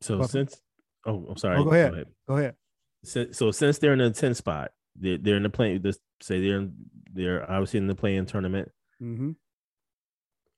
So 0.00 0.18
But- 0.18 0.30
since 0.30 0.60
oh, 1.06 1.26
I'm 1.28 1.36
sorry. 1.36 1.58
Oh, 1.58 1.64
go 1.64 1.70
ahead. 1.70 2.06
Go 2.28 2.36
ahead. 2.36 2.54
Since, 3.04 3.36
so 3.38 3.50
since 3.50 3.78
they're 3.78 3.92
in 3.92 3.98
the 3.98 4.10
10 4.10 4.34
spot, 4.34 4.70
they're, 4.96 5.18
they're 5.18 5.36
in 5.36 5.42
the 5.42 5.50
play. 5.50 5.78
Just 5.78 6.00
say 6.20 6.40
they're 6.40 6.58
in, 6.58 6.74
they're 7.12 7.50
obviously 7.50 7.78
in 7.78 7.86
the 7.86 7.94
playing 7.94 8.26
tournament, 8.26 8.70
hmm 8.98 9.32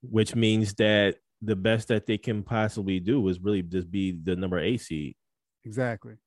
which 0.01 0.35
means 0.35 0.75
that 0.75 1.15
the 1.41 1.55
best 1.55 1.87
that 1.87 2.05
they 2.05 2.17
can 2.17 2.43
possibly 2.43 2.99
do 2.99 3.27
is 3.27 3.39
really 3.39 3.63
just 3.63 3.89
be 3.89 4.11
the 4.11 4.35
number 4.35 4.59
eight 4.59 4.79
seed. 4.81 5.15
Exactly. 5.63 6.17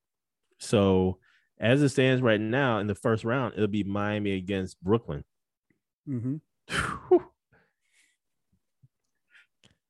So 0.59 1.19
as 1.61 1.81
it 1.83 1.91
stands 1.91 2.21
right 2.21 2.41
now 2.41 2.79
in 2.79 2.89
the 2.89 2.97
first 2.97 3.23
round, 3.25 3.55
it'll 3.55 3.69
be 3.69 3.85
Miami 3.85 4.33
against 4.33 4.83
Brooklyn. 4.83 5.23
hmm 6.07 6.37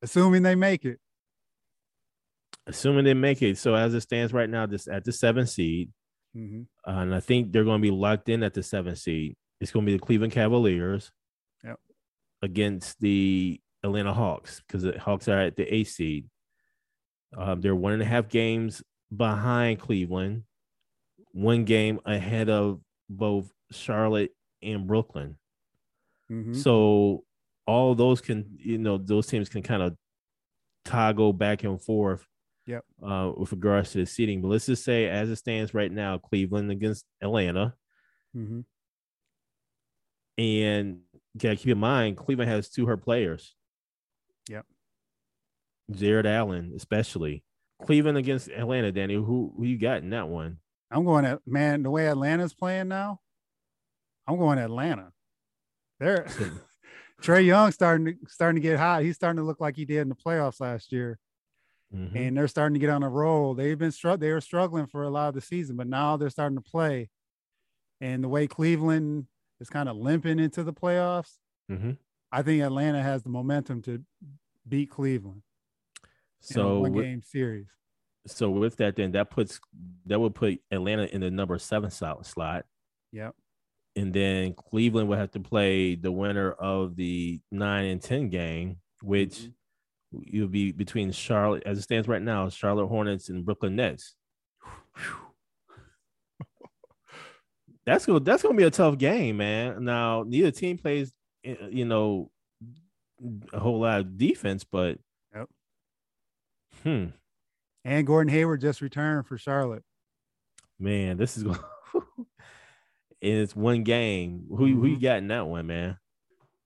Assuming 0.03 0.43
they 0.43 0.55
make 0.55 0.85
it. 0.85 1.01
Assuming 2.69 3.05
they 3.05 3.15
make 3.15 3.43
it. 3.43 3.59
So 3.59 3.75
as 3.75 3.95
it 3.95 4.03
stands 4.03 4.33
right 4.33 4.49
now, 4.49 4.67
this 4.67 4.87
at 4.89 5.05
the 5.05 5.13
seventh 5.13 5.49
seed, 5.49 5.91
hmm 6.35 6.63
uh, 6.87 6.91
and 6.93 7.15
I 7.15 7.21
think 7.21 7.53
they're 7.53 7.65
going 7.65 7.81
to 7.81 7.87
be 7.91 7.91
locked 7.91 8.29
in 8.29 8.43
at 8.43 8.55
the 8.55 8.63
seventh 8.63 8.99
seed. 8.99 9.37
It's 9.61 9.71
going 9.73 9.85
to 9.87 9.91
be 9.93 9.97
the 9.97 10.05
Cleveland 10.05 10.33
Cavaliers 10.33 11.11
Yep. 11.65 11.79
against 12.43 13.01
the 13.01 13.61
Atlanta 13.83 14.13
Hawks 14.15 14.61
because 14.67 14.83
the 14.83 14.99
Hawks 14.99 15.29
are 15.29 15.41
at 15.41 15.57
the 15.57 15.65
eighth 15.75 15.89
seed. 15.91 16.27
Um, 17.37 17.61
they're 17.61 17.75
one 17.75 17.93
and 17.95 18.03
a 18.03 18.07
half 18.07 18.29
games 18.29 18.83
behind 19.15 19.81
Cleveland, 19.81 20.45
one 21.33 21.65
game 21.65 22.01
ahead 22.05 22.49
of 22.51 22.81
both 23.11 23.51
Charlotte 23.71 24.33
and 24.63 24.87
Brooklyn. 24.87 25.37
hmm 26.29 26.53
So 26.55 27.25
all 27.67 27.95
those 27.95 28.21
can, 28.21 28.57
you 28.59 28.79
know, 28.79 28.99
those 28.99 29.27
teams 29.27 29.49
can 29.49 29.63
kind 29.63 29.83
of 29.83 29.97
toggle 30.85 31.33
back 31.33 31.65
and 31.65 31.81
forth. 31.83 32.27
Yep. 32.69 32.85
Uh, 33.03 33.33
with 33.35 33.51
regards 33.53 33.93
to 33.93 33.99
the 33.99 34.07
seating, 34.07 34.43
but 34.43 34.49
let's 34.49 34.67
just 34.67 34.85
say, 34.85 35.09
as 35.09 35.31
it 35.31 35.37
stands 35.37 35.73
right 35.73 35.91
now, 35.91 36.19
Cleveland 36.19 36.71
against 36.71 37.05
Atlanta, 37.23 37.75
hmm 38.35 38.61
and 40.37 41.01
gotta 41.37 41.57
keep 41.57 41.73
in 41.73 41.79
mind, 41.79 42.17
Cleveland 42.17 42.51
has 42.51 42.69
two 42.69 42.87
hurt 42.87 43.03
players. 43.03 43.57
Yep. 44.49 44.67
Jarrett 45.91 46.27
Allen, 46.27 46.73
especially. 46.77 47.43
Cleveland 47.85 48.19
against 48.19 48.49
Atlanta, 48.49 48.93
Danny. 48.93 49.15
Who 49.15 49.53
who 49.57 49.65
you 49.65 49.79
got 49.79 50.03
in 50.03 50.11
that 50.11 50.29
one? 50.29 50.59
I'm 50.91 51.05
going 51.05 51.25
at 51.25 51.41
man, 51.47 51.83
the 51.83 51.91
way 51.91 52.07
Atlanta's 52.07 52.55
playing 52.55 52.89
now, 52.89 53.21
I'm 54.27 54.37
going 54.37 54.59
Atlanta. 54.59 55.13
They're 55.99 56.27
Trae 57.23 57.45
Young 57.45 57.73
starting 57.73 58.07
to 58.07 58.15
starting 58.29 58.63
to 58.63 58.69
get 58.69 58.79
hot. 58.79 59.03
He's 59.03 59.17
starting 59.17 59.39
to 59.39 59.45
look 59.47 59.61
like 59.61 59.75
he 59.75 59.85
did 59.85 60.03
in 60.03 60.09
the 60.09 60.15
playoffs 60.15 60.61
last 60.61 60.93
year. 60.93 61.19
Mhm. 61.95 62.15
and 62.17 62.37
they're 62.37 62.49
starting 62.49 62.75
to 62.75 62.79
get 62.81 62.91
on 62.91 63.03
a 63.03 63.09
roll. 63.09 63.55
They've 63.55 63.79
been 63.79 63.93
str- 63.93 64.17
they 64.17 64.31
were 64.33 64.41
struggling 64.43 64.87
for 64.87 65.05
a 65.05 65.11
lot 65.11 65.29
of 65.29 65.35
the 65.35 65.41
season, 65.41 65.77
but 65.77 65.87
now 65.87 66.17
they're 66.17 66.29
starting 66.31 66.57
to 66.57 66.63
play. 66.63 67.09
And 68.01 68.23
the 68.23 68.29
way 68.29 68.47
Cleveland 68.47 69.27
is 69.61 69.71
kind 69.71 69.89
of 69.89 69.97
limping 69.97 70.39
into 70.39 70.63
the 70.63 70.73
playoffs, 70.73 71.39
Mhm. 71.71 71.99
I 72.31 72.43
think 72.43 72.63
Atlanta 72.63 73.03
has 73.03 73.23
the 73.23 73.31
momentum 73.31 73.81
to 73.83 74.05
beat 74.69 74.91
Cleveland 74.91 75.43
in 76.03 76.09
a 76.09 76.43
So 76.43 76.81
one 76.81 76.93
game 76.93 77.23
series. 77.23 77.69
so 78.27 78.51
with 78.51 78.77
that, 78.77 78.97
then 78.97 79.13
that 79.13 79.31
puts 79.31 79.59
that 80.05 80.21
would 80.21 80.35
put 80.35 80.63
Atlanta 80.71 81.05
in 81.07 81.23
the 81.23 81.31
number 81.31 81.59
seven 81.59 81.91
slot 81.91 82.25
slot. 82.27 82.67
Yep. 83.13 83.35
and 83.97 84.13
then 84.15 84.53
Cleveland 84.55 85.09
would 85.09 85.19
have 85.19 85.31
to 85.33 85.41
play 85.41 85.95
the 85.97 86.13
winner 86.13 86.53
of 86.53 86.95
the 86.95 87.41
nine 87.51 87.87
and 87.87 88.01
ten 88.01 88.29
game, 88.29 88.81
which 89.03 89.39
Mhm. 89.41 89.55
You'll 90.13 90.49
be 90.49 90.73
between 90.73 91.13
Charlotte, 91.13 91.63
as 91.67 91.79
it 91.79 91.83
stands 91.83 92.09
right 92.09 92.23
now, 92.23 92.49
Charlotte 92.49 92.87
Hornets 92.89 93.29
and 93.29 93.45
Brooklyn 93.45 93.77
Nets. 93.77 94.15
that's 97.87 98.07
gonna 98.07 98.21
that's 98.21 98.43
gonna 98.43 98.55
be 98.55 98.65
a 98.65 98.71
tough 98.71 98.99
game, 98.99 99.39
man. 99.39 99.85
Now 99.85 100.25
neither 100.27 100.51
team 100.51 100.79
plays, 100.79 101.13
eh, 101.45 101.57
you 101.71 101.85
know, 101.85 102.31
a 103.53 103.59
whole 103.59 103.81
lot 103.81 104.01
of 104.01 104.19
defense, 104.19 104.65
but 104.65 104.99
Yep. 105.35 105.49
hmm, 106.83 107.05
And 107.85 108.07
Gordon 108.07 108.33
Hayward 108.33 108.61
just 108.61 108.81
returned 108.81 109.27
for 109.27 109.39
Charlotte. 109.39 109.85
man, 110.79 111.17
this 111.17 111.37
is 111.37 111.43
going. 111.45 111.59
and 111.95 112.27
it's 113.21 113.57
one 113.57 113.83
game. 113.85 114.47
Who 114.49 114.57
who 114.57 114.87
you 114.87 114.97
Mhm. 114.99 115.03
got 115.03 115.19
in 115.19 115.29
that 115.29 115.47
one, 115.47 115.67
man? 115.67 115.99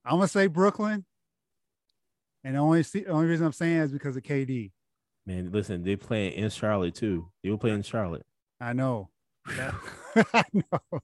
I'm 0.04 0.16
gonna 0.16 0.28
say 0.28 0.48
Brooklyn. 0.48 1.04
And 2.44 2.54
the 2.56 2.60
only 2.60 2.82
see, 2.82 3.06
only 3.06 3.26
reason 3.26 3.46
I'm 3.46 3.52
saying 3.52 3.78
is 3.80 3.92
because 3.92 4.16
of 4.16 4.22
KD. 4.22 4.72
Man, 5.26 5.50
listen, 5.52 5.84
they 5.84 5.96
playing 5.96 6.32
in 6.32 6.50
Charlotte 6.50 6.94
too. 6.94 7.28
They 7.42 7.50
were 7.50 7.58
playing 7.58 7.76
in 7.76 7.82
Charlotte. 7.82 8.26
I 8.60 8.72
know. 8.72 9.10
That- 9.56 9.74
I 10.34 10.44
know. 10.52 11.00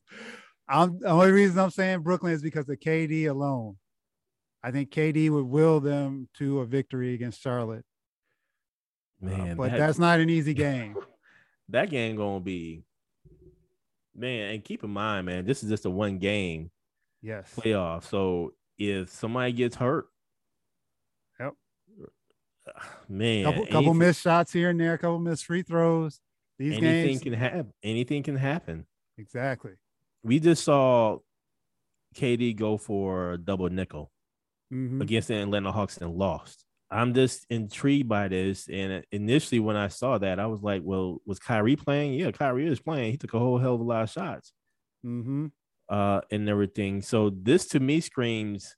I'm, 0.68 0.98
the 0.98 1.08
only 1.08 1.32
reason 1.32 1.58
I'm 1.58 1.70
saying 1.70 2.00
Brooklyn 2.02 2.32
is 2.32 2.42
because 2.42 2.68
of 2.68 2.78
KD 2.78 3.30
alone. 3.30 3.76
I 4.62 4.70
think 4.70 4.90
KD 4.90 5.30
would 5.30 5.46
will 5.46 5.80
them 5.80 6.28
to 6.34 6.60
a 6.60 6.66
victory 6.66 7.14
against 7.14 7.40
Charlotte. 7.40 7.84
Uh, 9.22 9.26
Man, 9.26 9.56
but 9.56 9.70
that, 9.70 9.78
that's 9.78 9.98
not 9.98 10.20
an 10.20 10.28
easy 10.28 10.52
game. 10.54 10.96
that 11.70 11.88
game 11.90 12.16
gonna 12.16 12.40
be 12.40 12.82
man. 14.14 14.54
And 14.54 14.64
keep 14.64 14.82
in 14.84 14.90
mind, 14.90 15.26
man, 15.26 15.44
this 15.46 15.62
is 15.62 15.70
just 15.70 15.86
a 15.86 15.90
one 15.90 16.18
game 16.18 16.70
Yes. 17.22 17.52
playoff. 17.56 18.04
So 18.04 18.52
if 18.78 19.10
somebody 19.10 19.52
gets 19.52 19.76
hurt, 19.76 20.06
Yep. 20.06 20.17
Man, 23.08 23.44
couple 23.44 23.64
couple 23.66 23.78
anything- 23.78 23.98
missed 23.98 24.22
shots 24.22 24.52
here 24.52 24.70
and 24.70 24.80
there, 24.80 24.94
a 24.94 24.98
couple 24.98 25.18
missed 25.18 25.44
free 25.46 25.62
throws. 25.62 26.20
These 26.58 26.72
anything 26.78 27.06
games, 27.06 27.22
can 27.22 27.32
happen. 27.34 27.72
Anything 27.82 28.22
can 28.22 28.36
happen. 28.36 28.86
exactly. 29.16 29.72
We 30.24 30.40
just 30.40 30.64
saw 30.64 31.18
KD 32.16 32.56
go 32.56 32.76
for 32.76 33.32
a 33.32 33.38
double 33.38 33.68
nickel. 33.70 34.10
Mhm. 34.72 35.00
against 35.00 35.28
the 35.28 35.34
Atlanta 35.40 35.72
Hawks 35.72 35.96
and 35.96 36.14
lost. 36.16 36.66
I'm 36.90 37.14
just 37.14 37.46
intrigued 37.48 38.06
by 38.06 38.28
this. 38.28 38.68
And 38.68 39.02
initially, 39.12 39.60
when 39.60 39.76
I 39.76 39.88
saw 39.88 40.18
that, 40.18 40.38
I 40.38 40.46
was 40.46 40.62
like, 40.62 40.82
well, 40.84 41.22
was 41.24 41.38
Kyrie 41.38 41.76
playing? 41.76 42.12
Yeah, 42.14 42.32
Kyrie 42.32 42.66
is 42.66 42.78
playing. 42.78 43.12
He 43.12 43.16
took 43.16 43.32
a 43.32 43.38
whole 43.38 43.56
hell 43.56 43.76
of 43.76 43.80
a 43.80 43.84
lot 43.84 44.02
of 44.02 44.10
shots 44.10 44.52
Mhm. 45.06 45.52
uh, 45.88 46.20
and 46.30 46.46
everything. 46.50 47.00
So, 47.00 47.30
this 47.30 47.66
to 47.68 47.80
me 47.80 48.00
screams 48.00 48.76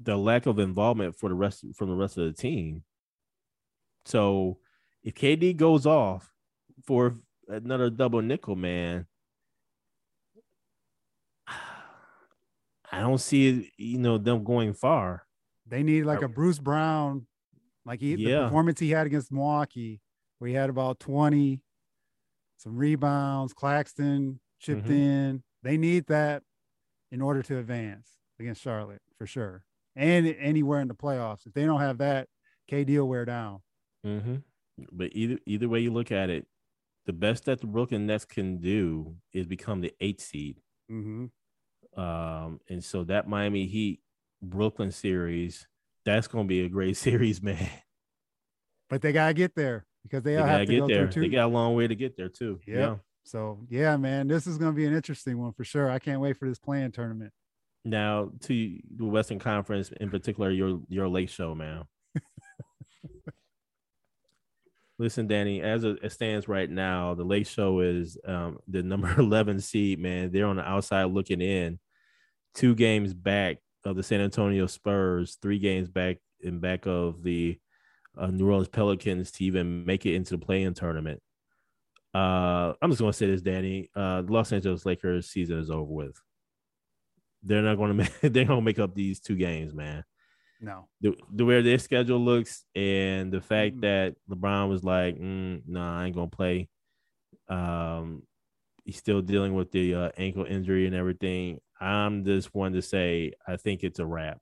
the 0.00 0.16
lack 0.16 0.46
of 0.46 0.58
involvement 0.58 1.16
for 1.16 1.28
the 1.28 1.34
rest 1.34 1.64
from 1.74 1.88
the 1.90 1.96
rest 1.96 2.16
of 2.18 2.24
the 2.24 2.32
team. 2.32 2.84
So, 4.04 4.58
if 5.02 5.14
KD 5.14 5.56
goes 5.56 5.86
off 5.86 6.32
for 6.86 7.14
another 7.48 7.90
double 7.90 8.22
nickel, 8.22 8.56
man, 8.56 9.06
I 12.90 13.00
don't 13.00 13.18
see 13.18 13.70
you 13.76 13.98
know 13.98 14.18
them 14.18 14.44
going 14.44 14.72
far. 14.74 15.24
They 15.66 15.82
need 15.82 16.04
like 16.04 16.22
a 16.22 16.28
Bruce 16.28 16.58
Brown, 16.58 17.26
like 17.84 18.00
he, 18.00 18.14
the 18.16 18.24
performance 18.44 18.80
he 18.80 18.90
had 18.90 19.06
against 19.06 19.30
Milwaukee, 19.30 20.00
where 20.38 20.48
he 20.48 20.54
had 20.54 20.70
about 20.70 20.98
20, 21.00 21.60
some 22.56 22.76
rebounds, 22.76 23.52
Claxton 23.52 24.40
chipped 24.58 24.86
Mhm. 24.86 24.90
in. 24.90 25.42
They 25.62 25.76
need 25.76 26.06
that 26.06 26.42
in 27.10 27.20
order 27.20 27.42
to 27.42 27.58
advance 27.58 28.18
against 28.40 28.62
Charlotte 28.62 29.02
for 29.18 29.26
sure. 29.26 29.64
And 29.98 30.34
anywhere 30.38 30.80
in 30.80 30.88
the 30.88 30.94
playoffs. 30.94 31.46
If 31.46 31.52
they 31.52 31.66
don't 31.66 31.80
have 31.80 31.98
that, 31.98 32.28
KD 32.70 32.96
will 32.98 33.08
wear 33.08 33.24
down. 33.24 33.60
Mm-hmm. 34.06 34.36
But 34.92 35.10
either 35.12 35.38
either 35.44 35.68
way 35.68 35.80
you 35.80 35.92
look 35.92 36.12
at 36.12 36.30
it, 36.30 36.46
the 37.04 37.12
best 37.12 37.46
that 37.46 37.60
the 37.60 37.66
Brooklyn 37.66 38.06
Nets 38.06 38.24
can 38.24 38.58
do 38.58 39.16
is 39.32 39.46
become 39.46 39.80
the 39.80 39.92
eighth 40.00 40.20
seed. 40.22 40.60
Mm-hmm. 40.90 42.00
Um, 42.00 42.60
and 42.68 42.82
so 42.82 43.02
that 43.04 43.28
Miami 43.28 43.66
Heat 43.66 44.00
Brooklyn 44.42 44.90
series. 44.90 45.66
That's 46.04 46.28
going 46.28 46.44
to 46.44 46.48
be 46.48 46.64
a 46.64 46.68
great 46.68 46.96
series, 46.96 47.42
man. 47.42 47.68
But 48.88 49.02
they 49.02 49.12
gotta 49.12 49.34
get 49.34 49.54
there 49.54 49.84
because 50.02 50.22
they, 50.22 50.34
They 50.34 50.40
all 50.40 50.46
have 50.46 50.60
to 50.60 50.66
get 50.66 50.78
go 50.78 50.86
there. 50.88 51.10
through 51.10 51.24
They 51.24 51.28
got 51.28 51.46
a 51.46 51.48
long 51.48 51.74
way 51.74 51.86
to 51.86 51.94
get 51.94 52.16
there 52.16 52.30
too. 52.30 52.58
Yep. 52.66 52.76
Yeah. 52.76 52.96
So 53.24 53.66
yeah, 53.68 53.96
man, 53.98 54.28
this 54.28 54.46
is 54.46 54.56
gonna 54.56 54.72
be 54.72 54.86
an 54.86 54.94
interesting 54.94 55.38
one 55.38 55.52
for 55.52 55.64
sure. 55.64 55.90
I 55.90 55.98
can't 55.98 56.20
wait 56.22 56.38
for 56.38 56.48
this 56.48 56.58
playing 56.58 56.92
tournament. 56.92 57.32
Now 57.84 58.30
to 58.42 58.78
the 58.96 59.04
Western 59.04 59.38
Conference, 59.38 59.90
in 60.00 60.10
particular, 60.10 60.50
your 60.50 60.80
your 60.88 61.08
late 61.08 61.30
show, 61.30 61.54
man. 61.54 61.84
Listen, 64.98 65.28
Danny, 65.28 65.62
as 65.62 65.84
it 65.84 66.10
stands 66.10 66.48
right 66.48 66.68
now, 66.68 67.14
the 67.14 67.22
late 67.24 67.46
show 67.46 67.80
is 67.80 68.18
um, 68.26 68.58
the 68.66 68.82
number 68.82 69.14
11 69.18 69.60
seed, 69.60 70.00
man. 70.00 70.32
They're 70.32 70.46
on 70.46 70.56
the 70.56 70.68
outside 70.68 71.04
looking 71.04 71.40
in, 71.40 71.78
two 72.54 72.74
games 72.74 73.14
back 73.14 73.58
of 73.84 73.94
the 73.94 74.02
San 74.02 74.20
Antonio 74.20 74.66
Spurs, 74.66 75.38
three 75.40 75.60
games 75.60 75.88
back 75.88 76.16
in 76.40 76.58
back 76.58 76.86
of 76.86 77.22
the 77.22 77.58
uh, 78.16 78.26
New 78.26 78.48
Orleans 78.48 78.68
Pelicans 78.68 79.30
to 79.32 79.44
even 79.44 79.86
make 79.86 80.04
it 80.04 80.14
into 80.14 80.36
the 80.36 80.44
play-in 80.44 80.74
tournament. 80.74 81.22
Uh, 82.14 82.74
I'm 82.82 82.90
just 82.90 83.00
going 83.00 83.12
to 83.12 83.16
say 83.16 83.26
this, 83.26 83.42
Danny. 83.42 83.90
Uh, 83.94 84.22
the 84.22 84.32
Los 84.32 84.52
Angeles 84.52 84.84
Lakers 84.84 85.30
season 85.30 85.58
is 85.58 85.70
over 85.70 85.82
with. 85.82 86.20
They're 87.42 87.62
not 87.62 87.76
going 87.76 87.88
to 87.94 87.94
make. 87.94 88.20
They're 88.20 88.44
going 88.44 88.60
to 88.60 88.62
make 88.62 88.78
up 88.78 88.94
these 88.94 89.20
two 89.20 89.36
games, 89.36 89.72
man 89.74 90.04
No. 90.60 90.88
the, 91.00 91.14
the 91.32 91.44
way 91.44 91.62
their 91.62 91.78
schedule 91.78 92.18
looks 92.18 92.64
and 92.74 93.32
the 93.32 93.40
fact 93.40 93.76
Mhm. 93.76 93.80
that 93.82 94.16
LeBron 94.28 94.68
was 94.68 94.82
like, 94.84 95.16
mm, 95.18 95.62
"Nah, 95.66 96.00
I 96.00 96.06
ain't 96.06 96.14
gonna 96.16 96.28
play." 96.28 96.68
Um, 97.48 98.22
he's 98.84 98.96
still 98.96 99.22
dealing 99.22 99.54
with 99.54 99.70
the 99.70 99.94
uh, 99.94 100.10
ankle 100.16 100.44
injury 100.44 100.86
and 100.86 100.94
everything. 100.94 101.60
I'm 101.80 102.24
just 102.24 102.54
one 102.54 102.72
to 102.72 102.82
say 102.82 103.32
I 103.46 103.56
think 103.56 103.84
it's 103.84 103.98
a 104.00 104.06
wrap 104.06 104.40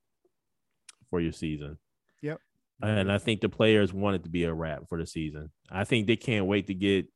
for 1.10 1.20
your 1.20 1.32
season, 1.32 1.78
Yep. 2.22 2.40
and 2.82 3.12
I 3.12 3.18
think 3.18 3.40
the 3.42 3.48
players 3.48 3.92
want 3.92 4.16
it 4.16 4.22
to 4.24 4.30
be 4.30 4.44
a 4.44 4.52
wrap 4.54 4.88
for 4.88 4.98
the 4.98 5.06
season. 5.06 5.50
I 5.70 5.84
think 5.84 6.06
they 6.06 6.16
can't 6.16 6.46
wait 6.46 6.66
to 6.68 6.74
get 6.74 7.06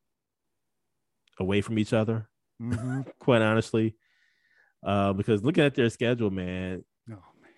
away 1.39 1.61
from 1.63 1.79
each 1.79 1.93
other. 1.93 2.29
hmm 2.59 3.01
Quite 3.19 3.43
honestly, 3.43 3.97
uh, 4.83 5.13
because 5.13 5.43
looking 5.45 5.65
at 5.65 5.75
their 5.75 5.91
schedule, 5.91 6.31
man, 6.31 6.85
Oh 7.11 7.13
man. 7.13 7.51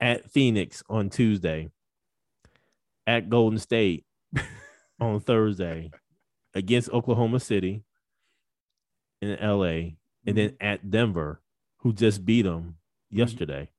at 0.00 0.30
Phoenix 0.30 0.82
on 0.88 1.10
Tuesday, 1.10 1.70
at 3.06 3.28
Golden 3.28 3.58
State 3.58 4.04
on 5.00 5.20
Thursday, 5.20 5.90
against 6.54 6.90
Oklahoma 6.90 7.40
City 7.40 7.82
in 9.22 9.36
LA, 9.40 9.96
and 10.26 10.36
then 10.36 10.56
at 10.60 10.90
Denver, 10.90 11.40
who 11.78 11.92
just 11.92 12.24
beat 12.24 12.42
them 12.42 12.76
yesterday. 13.10 13.70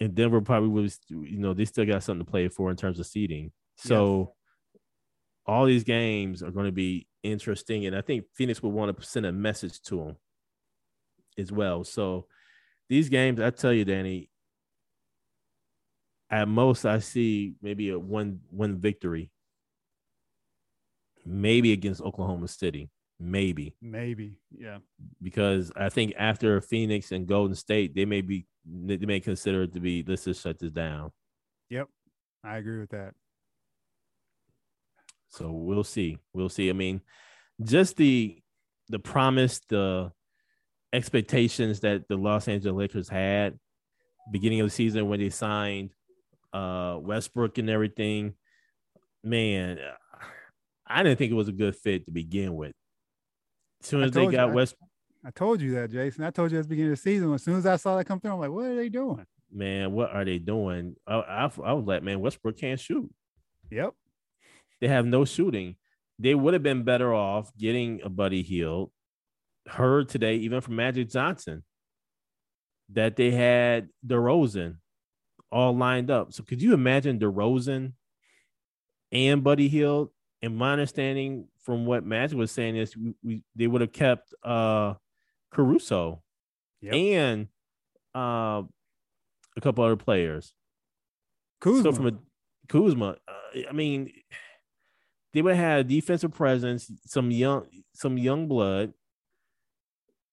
And 0.00 0.14
Denver 0.14 0.40
probably 0.40 0.70
was, 0.70 0.98
you 1.08 1.38
know, 1.38 1.52
they 1.52 1.66
still 1.66 1.84
got 1.84 2.02
something 2.02 2.24
to 2.24 2.30
play 2.30 2.48
for 2.48 2.70
in 2.70 2.76
terms 2.76 2.98
of 2.98 3.06
seeding. 3.06 3.52
So 3.76 4.34
all 5.46 5.66
these 5.66 5.84
games 5.84 6.42
are 6.42 6.50
going 6.50 6.66
to 6.66 6.72
be 6.72 7.06
interesting. 7.22 7.86
And 7.86 7.96
I 7.96 8.00
think 8.00 8.24
Phoenix 8.34 8.62
would 8.62 8.72
want 8.72 8.96
to 8.96 9.04
send 9.04 9.26
a 9.26 9.32
message 9.32 9.80
to 9.82 10.04
them 10.04 10.16
as 11.38 11.50
well. 11.50 11.84
So 11.84 12.26
these 12.88 13.08
games, 13.08 13.40
I 13.40 13.50
tell 13.50 13.72
you, 13.72 13.84
Danny, 13.84 14.30
at 16.30 16.48
most 16.48 16.84
I 16.84 17.00
see 17.00 17.54
maybe 17.60 17.90
a 17.90 17.98
one 17.98 18.40
one 18.50 18.78
victory. 18.78 19.30
Maybe 21.26 21.72
against 21.72 22.00
Oklahoma 22.00 22.48
City. 22.48 22.88
Maybe. 23.18 23.74
Maybe. 23.82 24.36
Yeah. 24.56 24.78
Because 25.22 25.70
I 25.76 25.90
think 25.90 26.14
after 26.18 26.60
Phoenix 26.62 27.12
and 27.12 27.26
Golden 27.26 27.54
State, 27.54 27.94
they 27.94 28.06
may 28.06 28.22
be 28.22 28.46
they 28.64 28.96
may 28.96 29.20
consider 29.20 29.64
it 29.64 29.74
to 29.74 29.80
be 29.80 30.04
let's 30.06 30.24
just 30.24 30.42
shut 30.42 30.58
this 30.58 30.70
down. 30.70 31.10
Yep. 31.68 31.88
I 32.42 32.56
agree 32.56 32.80
with 32.80 32.90
that. 32.90 33.12
So 35.30 35.50
we'll 35.50 35.84
see. 35.84 36.18
We'll 36.32 36.48
see. 36.48 36.68
I 36.70 36.72
mean, 36.72 37.00
just 37.62 37.96
the 37.96 38.40
the 38.88 38.98
promise, 38.98 39.60
the 39.68 40.12
expectations 40.92 41.80
that 41.80 42.08
the 42.08 42.16
Los 42.16 42.48
Angeles 42.48 42.76
Lakers 42.76 43.08
had 43.08 43.58
beginning 44.32 44.60
of 44.60 44.66
the 44.66 44.70
season 44.70 45.08
when 45.08 45.20
they 45.20 45.30
signed 45.30 45.90
uh 46.52 46.98
Westbrook 47.00 47.58
and 47.58 47.70
everything. 47.70 48.34
Man, 49.22 49.78
I 50.86 51.02
didn't 51.02 51.18
think 51.18 51.30
it 51.30 51.36
was 51.36 51.48
a 51.48 51.52
good 51.52 51.76
fit 51.76 52.06
to 52.06 52.10
begin 52.10 52.56
with. 52.56 52.72
As 53.82 53.88
soon 53.88 54.02
as 54.02 54.10
they 54.12 54.20
told 54.22 54.32
you, 54.32 54.38
got 54.38 54.50
I- 54.50 54.54
West, 54.54 54.74
I 55.24 55.30
told 55.30 55.60
you 55.60 55.72
that, 55.72 55.90
Jason. 55.90 56.24
I 56.24 56.30
told 56.30 56.50
you 56.50 56.58
at 56.58 56.64
the 56.64 56.68
beginning 56.68 56.92
of 56.92 56.98
the 56.98 57.02
season. 57.02 57.32
As 57.34 57.42
soon 57.42 57.56
as 57.56 57.66
I 57.66 57.76
saw 57.76 57.96
that 57.96 58.06
come 58.06 58.18
through, 58.20 58.32
I'm 58.32 58.38
like, 58.40 58.50
what 58.50 58.64
are 58.64 58.74
they 58.76 58.88
doing? 58.88 59.26
man, 59.52 59.92
what 59.92 60.10
are 60.14 60.24
they 60.24 60.38
doing? 60.38 60.94
I, 61.06 61.14
I, 61.16 61.50
I 61.64 61.72
was 61.72 61.84
like, 61.84 62.02
man, 62.04 62.20
Westbrook 62.20 62.56
can't 62.56 62.78
shoot. 62.78 63.12
Yep. 63.70 63.94
They 64.80 64.88
have 64.88 65.06
no 65.06 65.24
shooting. 65.24 65.76
They 66.18 66.34
would 66.34 66.54
have 66.54 66.62
been 66.62 66.84
better 66.84 67.12
off 67.14 67.54
getting 67.56 68.00
a 68.02 68.08
Buddy 68.08 68.42
Hield. 68.42 68.90
Heard 69.66 70.08
today, 70.08 70.36
even 70.36 70.60
from 70.60 70.76
Magic 70.76 71.10
Johnson, 71.10 71.64
that 72.92 73.16
they 73.16 73.30
had 73.30 73.88
DeRozan 74.06 74.76
all 75.52 75.76
lined 75.76 76.10
up. 76.10 76.32
So 76.32 76.42
could 76.42 76.62
you 76.62 76.74
imagine 76.74 77.18
DeRozan 77.18 77.92
and 79.12 79.44
Buddy 79.44 79.68
Hield? 79.68 80.10
And 80.42 80.56
my 80.56 80.72
understanding 80.72 81.48
from 81.62 81.84
what 81.84 82.04
Magic 82.04 82.38
was 82.38 82.50
saying 82.50 82.76
is 82.76 82.96
we, 82.96 83.14
we 83.22 83.42
they 83.54 83.66
would 83.66 83.82
have 83.82 83.92
kept 83.92 84.32
uh 84.42 84.94
Caruso 85.52 86.22
Yep. 86.80 86.94
and 86.94 87.48
uh, 88.14 88.62
a 89.56 89.60
couple 89.60 89.84
other 89.84 89.96
players. 89.96 90.54
Kuzma. 91.60 91.82
So 91.82 91.92
from 91.92 92.06
a 92.06 92.12
Kuzma, 92.68 93.16
uh, 93.28 93.60
I 93.68 93.72
mean, 93.72 94.12
they 95.32 95.42
would 95.42 95.54
have 95.54 95.64
had 95.64 95.80
a 95.80 95.84
defensive 95.84 96.32
presence, 96.32 96.90
some 97.06 97.30
young, 97.30 97.66
some 97.94 98.18
young 98.18 98.48
blood, 98.48 98.92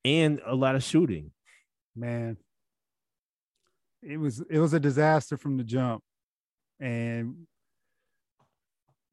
and 0.03 0.41
a 0.45 0.55
lot 0.55 0.75
of 0.75 0.83
shooting. 0.83 1.31
man 1.95 2.37
it 4.01 4.17
was 4.17 4.41
it 4.49 4.59
was 4.59 4.73
a 4.73 4.79
disaster 4.79 5.37
from 5.37 5.57
the 5.57 5.63
jump. 5.63 6.03
And 6.79 7.47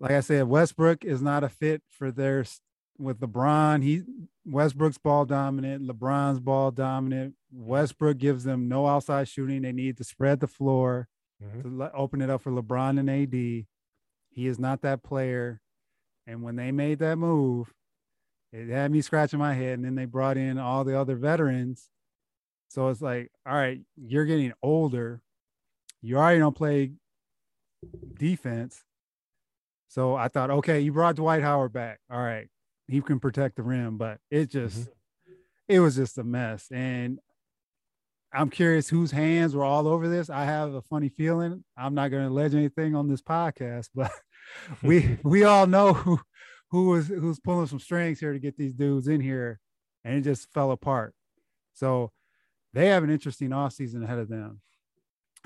like 0.00 0.10
i 0.10 0.20
said 0.20 0.46
westbrook 0.48 1.04
is 1.04 1.22
not 1.22 1.44
a 1.44 1.48
fit 1.48 1.82
for 1.88 2.10
their 2.10 2.44
with 2.98 3.20
lebron. 3.20 3.82
He 3.82 4.02
westbrook's 4.44 4.98
ball 4.98 5.24
dominant 5.24 5.86
lebron's 5.86 6.40
ball 6.40 6.70
dominant. 6.70 7.34
Westbrook 7.52 8.18
gives 8.18 8.44
them 8.44 8.68
no 8.68 8.86
outside 8.86 9.28
shooting. 9.28 9.62
They 9.62 9.72
need 9.72 9.96
to 9.98 10.04
spread 10.04 10.40
the 10.40 10.46
floor 10.46 11.08
mm-hmm. 11.42 11.62
to 11.62 11.76
le- 11.76 11.92
open 11.94 12.20
it 12.20 12.30
up 12.30 12.42
for 12.42 12.52
lebron 12.52 12.98
and 12.98 13.10
ad 13.10 13.32
he 13.32 14.48
is 14.48 14.58
not 14.58 14.82
that 14.82 15.02
player 15.02 15.60
and 16.26 16.42
when 16.42 16.56
they 16.56 16.72
made 16.72 16.98
that 16.98 17.16
move 17.16 17.72
it 18.52 18.68
had 18.68 18.90
me 18.90 19.00
scratching 19.00 19.38
my 19.38 19.54
head 19.54 19.74
and 19.74 19.84
then 19.84 19.94
they 19.94 20.04
brought 20.04 20.36
in 20.36 20.58
all 20.58 20.84
the 20.84 20.98
other 20.98 21.16
veterans 21.16 21.88
so 22.74 22.88
it's 22.88 23.00
like, 23.00 23.30
all 23.46 23.54
right, 23.54 23.80
you're 23.96 24.24
getting 24.24 24.52
older. 24.60 25.22
You 26.02 26.16
already 26.16 26.40
don't 26.40 26.56
play 26.56 26.90
defense. 28.18 28.82
So 29.86 30.16
I 30.16 30.26
thought, 30.26 30.50
okay, 30.50 30.80
you 30.80 30.92
brought 30.92 31.14
Dwight 31.14 31.42
Howard 31.42 31.72
back. 31.72 32.00
All 32.10 32.18
right, 32.20 32.48
he 32.88 33.00
can 33.00 33.20
protect 33.20 33.54
the 33.54 33.62
rim, 33.62 33.96
but 33.96 34.18
it 34.28 34.50
just, 34.50 34.80
mm-hmm. 34.80 35.32
it 35.68 35.78
was 35.78 35.94
just 35.94 36.18
a 36.18 36.24
mess. 36.24 36.66
And 36.72 37.20
I'm 38.32 38.50
curious 38.50 38.88
whose 38.88 39.12
hands 39.12 39.54
were 39.54 39.64
all 39.64 39.86
over 39.86 40.08
this. 40.08 40.28
I 40.28 40.44
have 40.44 40.74
a 40.74 40.82
funny 40.82 41.10
feeling. 41.10 41.62
I'm 41.76 41.94
not 41.94 42.10
going 42.10 42.24
to 42.24 42.28
allege 42.28 42.56
anything 42.56 42.96
on 42.96 43.08
this 43.08 43.22
podcast, 43.22 43.90
but 43.94 44.10
we 44.82 45.18
we 45.22 45.44
all 45.44 45.66
know 45.66 45.92
who 45.92 46.20
who 46.70 46.88
was 46.88 47.08
who's 47.08 47.40
pulling 47.40 47.66
some 47.66 47.80
strings 47.80 48.20
here 48.20 48.32
to 48.32 48.38
get 48.38 48.56
these 48.56 48.74
dudes 48.74 49.08
in 49.08 49.20
here, 49.20 49.60
and 50.04 50.16
it 50.16 50.22
just 50.22 50.52
fell 50.52 50.70
apart. 50.70 51.14
So 51.74 52.10
they 52.72 52.88
have 52.88 53.04
an 53.04 53.10
interesting 53.10 53.50
offseason 53.50 54.02
ahead 54.02 54.18
of 54.18 54.28
them. 54.28 54.60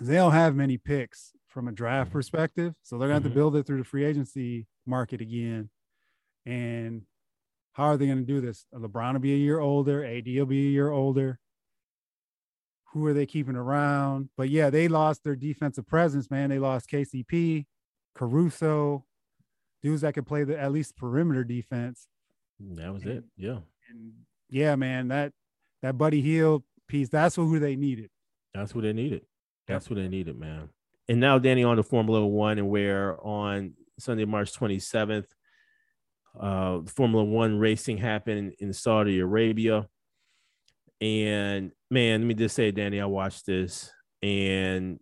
They 0.00 0.14
don't 0.14 0.32
have 0.32 0.54
many 0.54 0.78
picks 0.78 1.32
from 1.48 1.68
a 1.68 1.72
draft 1.72 2.12
perspective, 2.12 2.74
so 2.82 2.96
they're 2.96 3.08
going 3.08 3.20
to 3.20 3.22
have 3.22 3.22
to 3.24 3.28
mm-hmm. 3.28 3.38
build 3.38 3.56
it 3.56 3.66
through 3.66 3.78
the 3.78 3.84
free 3.84 4.04
agency 4.04 4.66
market 4.87 5.20
again. 5.20 5.70
And 6.46 7.02
how 7.72 7.84
are 7.84 7.96
they 7.96 8.06
going 8.06 8.18
to 8.18 8.24
do 8.24 8.40
this? 8.40 8.66
LeBron 8.74 9.12
will 9.12 9.20
be 9.20 9.34
a 9.34 9.38
year 9.38 9.61
older, 9.61 10.04
AD 10.04 10.26
will 10.26 10.46
be 10.46 10.68
a 10.68 10.70
year 10.70 10.90
older. 10.90 11.38
Who 12.92 13.06
are 13.06 13.12
they 13.12 13.26
keeping 13.26 13.56
around? 13.56 14.30
But 14.37 14.48
yeah, 14.48 14.70
they 14.70 14.88
lost 14.88 15.22
their 15.22 15.37
defensive 15.37 15.87
presence, 15.87 16.30
man. 16.30 16.48
They 16.48 16.58
lost 16.58 16.90
KCP, 16.90 17.66
Caruso, 18.18 19.04
dudes 19.83 20.00
that 20.02 20.14
could 20.14 20.26
play 20.26 20.42
the 20.44 20.59
at 20.59 20.72
least 20.72 20.96
perimeter 20.96 21.44
defense. 21.44 22.09
That 22.59 22.92
was 22.92 23.04
it. 23.04 23.22
Yeah, 23.37 23.59
And 23.88 24.12
yeah, 24.50 24.74
man, 24.74 25.09
that 25.09 25.33
that 25.83 25.96
Buddy 25.96 26.20
Hield 26.20 26.64
piece, 26.88 27.09
that's 27.09 27.37
who 27.37 27.59
they 27.61 27.76
needed. 27.76 28.11
that's 28.52 28.74
what 28.74 28.83
they 28.83 28.92
needed. 28.92 29.22
That's 29.68 29.88
what 29.88 29.96
they 29.96 30.09
needed, 30.09 30.37
man. 30.38 30.70
And 31.09 31.20
now, 31.20 31.38
Danny, 31.38 31.62
on 31.62 31.76
to 31.76 31.83
Formula 31.83 32.26
One, 32.26 32.59
and 32.59 32.68
where 32.68 33.24
on 33.24 33.74
Sunday, 33.98 34.24
March 34.24 34.52
27th, 34.52 35.26
uh, 36.38 36.81
Formula 36.87 37.22
One 37.24 37.59
racing 37.59 37.98
happened 37.98 38.54
in 38.59 38.72
Saudi 38.72 39.20
Arabia. 39.20 39.88
And 41.00 41.70
man, 41.90 42.22
let 42.22 42.26
me 42.26 42.35
just 42.35 42.57
say, 42.57 42.72
Danny, 42.72 43.00
I 43.00 43.04
watched 43.04 43.46
this, 43.46 43.92
and 44.22 44.98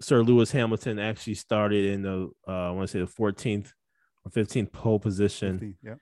Sir 0.00 0.22
Lewis 0.22 0.50
Hamilton 0.50 0.98
actually 0.98 1.34
started 1.34 1.84
in 1.84 2.02
the 2.02 2.30
uh, 2.48 2.68
I 2.68 2.70
want 2.70 2.88
to 2.88 2.92
say 2.92 3.00
the 3.00 3.06
14th 3.06 3.72
or 4.24 4.30
15th 4.32 4.72
pole 4.72 4.98
position. 4.98 5.58
50, 5.58 5.74
yeah. 5.82 5.94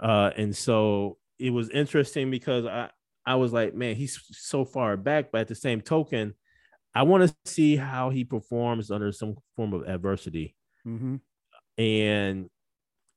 Uh, 0.00 0.30
and 0.36 0.54
so 0.54 1.18
it 1.38 1.50
was 1.50 1.70
interesting 1.70 2.30
because 2.30 2.66
I 2.66 2.90
I 3.26 3.34
was 3.34 3.52
like, 3.52 3.74
man, 3.74 3.96
he's 3.96 4.20
so 4.30 4.64
far 4.64 4.96
back, 4.96 5.32
but 5.32 5.42
at 5.42 5.48
the 5.48 5.54
same 5.54 5.80
token, 5.80 6.34
I 6.94 7.02
want 7.02 7.28
to 7.28 7.36
see 7.44 7.76
how 7.76 8.10
he 8.10 8.24
performs 8.24 8.90
under 8.90 9.10
some 9.10 9.36
form 9.56 9.72
of 9.74 9.82
adversity. 9.88 10.54
Mm-hmm. 10.86 11.16
And 11.76 12.48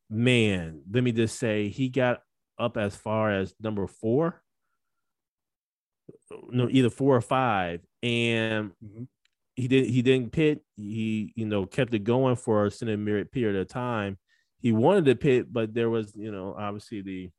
man, 0.09 0.81
let 0.91 1.03
me 1.03 1.11
just 1.11 1.37
say, 1.37 1.69
he 1.69 1.89
got 1.89 2.23
up 2.57 2.75
as 2.75 2.95
far 2.95 3.31
as 3.31 3.53
number 3.61 3.85
four, 3.85 4.41
no, 6.49 6.67
either 6.69 6.89
four 6.89 7.15
or 7.15 7.21
five, 7.21 7.81
and 8.01 8.71
Mm-hmm. 8.83 9.03
He 9.59 9.67
didn't. 9.67 9.89
he 9.89 10.01
didn't 10.01 10.31
pit. 10.31 10.61
He 10.77 11.33
you 11.35 11.45
know 11.45 11.65
kept 11.65 11.93
it 11.93 12.03
going 12.03 12.35
for 12.35 12.63
a 12.63 12.67
extended 12.67 13.31
period 13.31 13.59
of 13.59 13.67
time. 13.67 14.17
He 14.59 14.71
wanted 14.71 15.05
to 15.05 15.15
pit, 15.15 15.51
but 15.51 15.73
there 15.73 15.89
was 15.89 16.13
you 16.15 16.31
know 16.31 16.55
obviously 16.57 17.01
the 17.01 17.29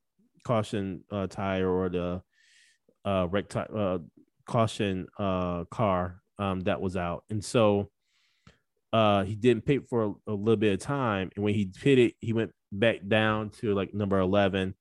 caution 0.44 1.04
uh, 1.10 1.26
tire 1.26 1.68
or 1.68 1.88
the 1.88 2.22
uh, 3.04 3.26
rect- 3.30 3.56
uh 3.56 3.98
caution 4.46 5.06
uh 5.18 5.64
car 5.70 6.20
um 6.38 6.60
that 6.60 6.80
was 6.80 6.96
out, 6.96 7.24
and 7.30 7.44
so 7.44 7.90
uh 8.92 9.22
he 9.24 9.34
didn't 9.34 9.64
pit 9.64 9.88
for 9.88 10.04
a, 10.04 10.32
a 10.32 10.34
little 10.34 10.56
bit 10.56 10.74
of 10.74 10.80
time, 10.80 11.30
and 11.36 11.44
when 11.44 11.54
he 11.54 11.66
pitted, 11.66 12.14
he 12.20 12.32
went 12.32 12.52
back 12.72 13.00
down 13.06 13.50
to 13.50 13.74
like 13.74 13.94
number 13.94 14.18
eleven. 14.18 14.74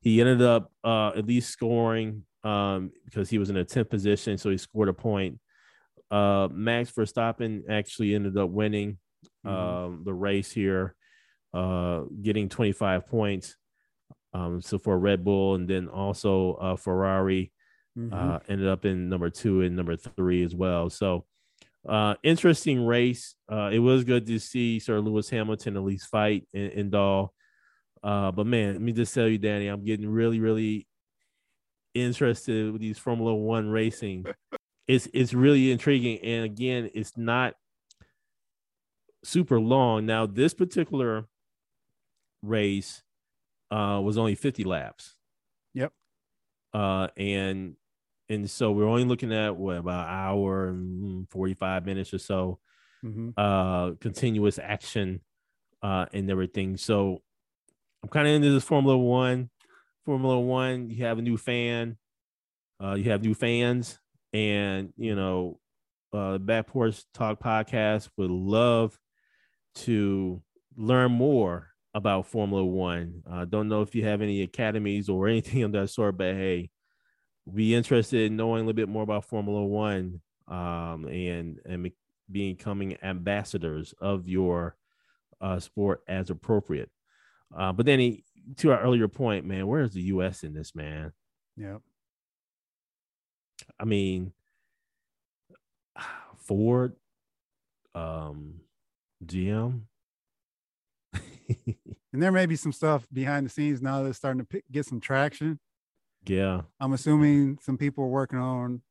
He 0.00 0.20
ended 0.20 0.42
up 0.42 0.70
uh 0.84 1.08
at 1.08 1.26
least 1.26 1.50
scoring 1.50 2.24
um 2.44 2.92
because 3.04 3.30
he 3.30 3.38
was 3.38 3.50
in 3.50 3.56
a 3.56 3.64
10th 3.64 3.90
position, 3.90 4.38
so 4.38 4.50
he 4.50 4.58
scored 4.58 4.88
a 4.88 4.92
point. 4.92 5.38
Uh, 6.10 6.48
Max 6.52 6.90
Verstappen 6.92 7.62
actually 7.68 8.14
ended 8.14 8.36
up 8.36 8.50
winning 8.50 8.98
Mhm. 9.44 9.50
um, 9.50 10.02
the 10.04 10.12
race 10.14 10.50
here, 10.52 10.94
uh, 11.52 12.02
getting 12.22 12.48
25 12.48 13.06
points. 13.08 13.56
Um, 14.32 14.60
so 14.60 14.78
for 14.78 14.98
Red 14.98 15.24
Bull, 15.24 15.54
and 15.54 15.68
then 15.68 15.88
also 15.88 16.54
uh, 16.54 16.76
Ferrari 16.76 17.52
Mhm. 17.96 18.12
uh, 18.12 18.40
ended 18.48 18.66
up 18.68 18.84
in 18.84 19.08
number 19.08 19.30
two 19.30 19.60
and 19.62 19.76
number 19.76 19.96
three 19.96 20.42
as 20.42 20.54
well. 20.54 20.90
So 20.90 21.24
uh, 21.86 22.14
interesting 22.22 22.84
race. 22.86 23.34
Uh, 23.50 23.70
it 23.72 23.78
was 23.78 24.04
good 24.04 24.26
to 24.26 24.38
see 24.38 24.78
Sir 24.80 25.00
Lewis 25.00 25.28
Hamilton 25.30 25.76
at 25.76 25.82
least 25.84 26.08
fight 26.08 26.48
in, 26.54 26.70
in 26.70 26.90
Dahl. 26.90 27.34
Uh, 28.02 28.32
but 28.32 28.46
man, 28.46 28.72
let 28.72 28.82
me 28.82 28.92
just 28.92 29.14
tell 29.14 29.28
you, 29.28 29.38
Danny, 29.38 29.68
I'm 29.68 29.84
getting 29.84 30.08
really, 30.08 30.40
really 30.40 30.86
interested 31.94 32.72
with 32.72 32.80
these 32.80 32.98
Formula 32.98 33.34
One 33.34 33.68
racing. 33.68 34.24
It's 34.86 35.08
it's 35.14 35.32
really 35.32 35.70
intriguing, 35.72 36.18
and 36.18 36.44
again, 36.44 36.90
it's 36.94 37.16
not 37.16 37.54
super 39.24 39.58
long. 39.60 40.06
Now, 40.06 40.26
this 40.26 40.54
particular 40.54 41.26
race 42.42 43.02
uh, 43.70 44.00
was 44.04 44.18
only 44.18 44.34
50 44.34 44.64
laps. 44.64 45.16
Yep. 45.74 45.92
Uh, 46.72 47.08
and 47.16 47.76
and 48.28 48.50
so 48.50 48.72
we're 48.72 48.88
only 48.88 49.04
looking 49.04 49.32
at 49.32 49.56
what 49.56 49.76
about 49.76 50.08
an 50.08 50.14
hour 50.14 50.68
and 50.68 51.28
45 51.30 51.84
minutes 51.84 52.14
or 52.14 52.18
so 52.18 52.58
Mhm. 53.04 53.34
uh 53.36 53.92
continuous 54.00 54.58
action 54.58 55.20
uh 55.82 56.06
and 56.14 56.30
everything 56.30 56.78
so 56.78 57.22
i'm 58.02 58.08
kind 58.08 58.26
of 58.26 58.34
into 58.34 58.50
this 58.50 58.64
formula 58.64 58.96
one 58.96 59.50
formula 60.06 60.40
one 60.40 60.88
you 60.90 61.04
have 61.04 61.18
a 61.18 61.22
new 61.22 61.36
fan 61.36 61.98
uh 62.82 62.94
you 62.94 63.10
have 63.10 63.22
new 63.22 63.34
fans 63.34 64.00
and 64.34 64.92
you 64.96 65.14
know 65.14 65.58
uh 66.12 66.36
back 66.36 66.66
porch 66.66 67.02
talk 67.14 67.40
podcast 67.40 68.10
would 68.18 68.30
love 68.30 68.98
to 69.74 70.42
learn 70.76 71.10
more 71.10 71.68
about 71.94 72.26
formula 72.26 72.64
one 72.64 73.22
uh 73.30 73.46
don't 73.46 73.68
know 73.68 73.80
if 73.80 73.94
you 73.94 74.04
have 74.04 74.20
any 74.20 74.42
academies 74.42 75.08
or 75.08 75.26
anything 75.28 75.62
of 75.62 75.72
that 75.72 75.88
sort 75.88 76.18
but 76.18 76.34
hey 76.34 76.68
be 77.54 77.74
interested 77.74 78.26
in 78.30 78.36
knowing 78.36 78.62
a 78.62 78.66
little 78.66 78.72
bit 78.74 78.88
more 78.88 79.02
about 79.02 79.24
formula 79.24 79.64
one 79.64 80.20
um 80.48 81.06
and 81.06 81.58
and 81.64 81.90
becoming 82.30 82.96
ambassadors 83.02 83.94
of 84.00 84.28
your 84.28 84.76
uh, 85.40 85.60
sport 85.60 86.02
as 86.08 86.30
appropriate. 86.30 86.90
Uh, 87.56 87.72
but 87.72 87.86
then 87.86 88.00
he, 88.00 88.24
to 88.56 88.72
our 88.72 88.80
earlier 88.80 89.08
point, 89.08 89.44
man, 89.44 89.66
where 89.66 89.82
is 89.82 89.92
the 89.92 90.02
U.S. 90.02 90.42
in 90.42 90.54
this, 90.54 90.74
man? 90.74 91.12
Yep. 91.56 91.80
I 93.78 93.84
mean, 93.84 94.32
Ford, 96.38 96.94
um, 97.94 98.60
GM. 99.24 99.82
And 102.12 102.22
there 102.22 102.30
may 102.30 102.46
be 102.46 102.54
some 102.54 102.72
stuff 102.72 103.08
behind 103.12 103.44
the 103.44 103.50
scenes 103.50 103.82
now 103.82 104.04
that's 104.04 104.16
starting 104.18 104.38
to 104.38 104.46
pick, 104.46 104.62
get 104.70 104.86
some 104.86 105.00
traction. 105.00 105.58
yeah, 106.24 106.60
I'm 106.78 106.92
assuming 106.92 107.58
some 107.60 107.76
people 107.76 108.04
are 108.04 108.08
working 108.08 108.38
on 108.38 108.82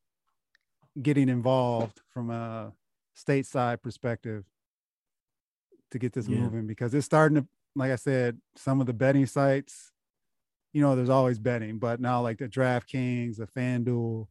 getting 1.01 1.29
involved 1.29 2.01
from 2.13 2.29
a 2.29 2.73
stateside 3.17 3.81
perspective 3.81 4.43
to 5.91 5.99
get 5.99 6.11
this 6.11 6.27
Yeah. 6.27 6.39
moving 6.39 6.67
because 6.67 6.93
it's 6.93 7.05
starting 7.05 7.35
to, 7.37 7.47
like 7.77 7.91
I 7.91 7.95
said, 7.95 8.41
some 8.57 8.81
of 8.81 8.87
the 8.87 8.93
betting 8.93 9.25
sites, 9.25 9.93
you 10.73 10.81
know, 10.81 10.93
there's 10.93 11.07
always 11.09 11.39
betting, 11.39 11.79
but 11.79 12.01
now 12.01 12.21
like 12.21 12.39
the 12.39 12.49
DraftKings, 12.49 13.37
the 13.37 13.47
FanDuel, 13.47 14.27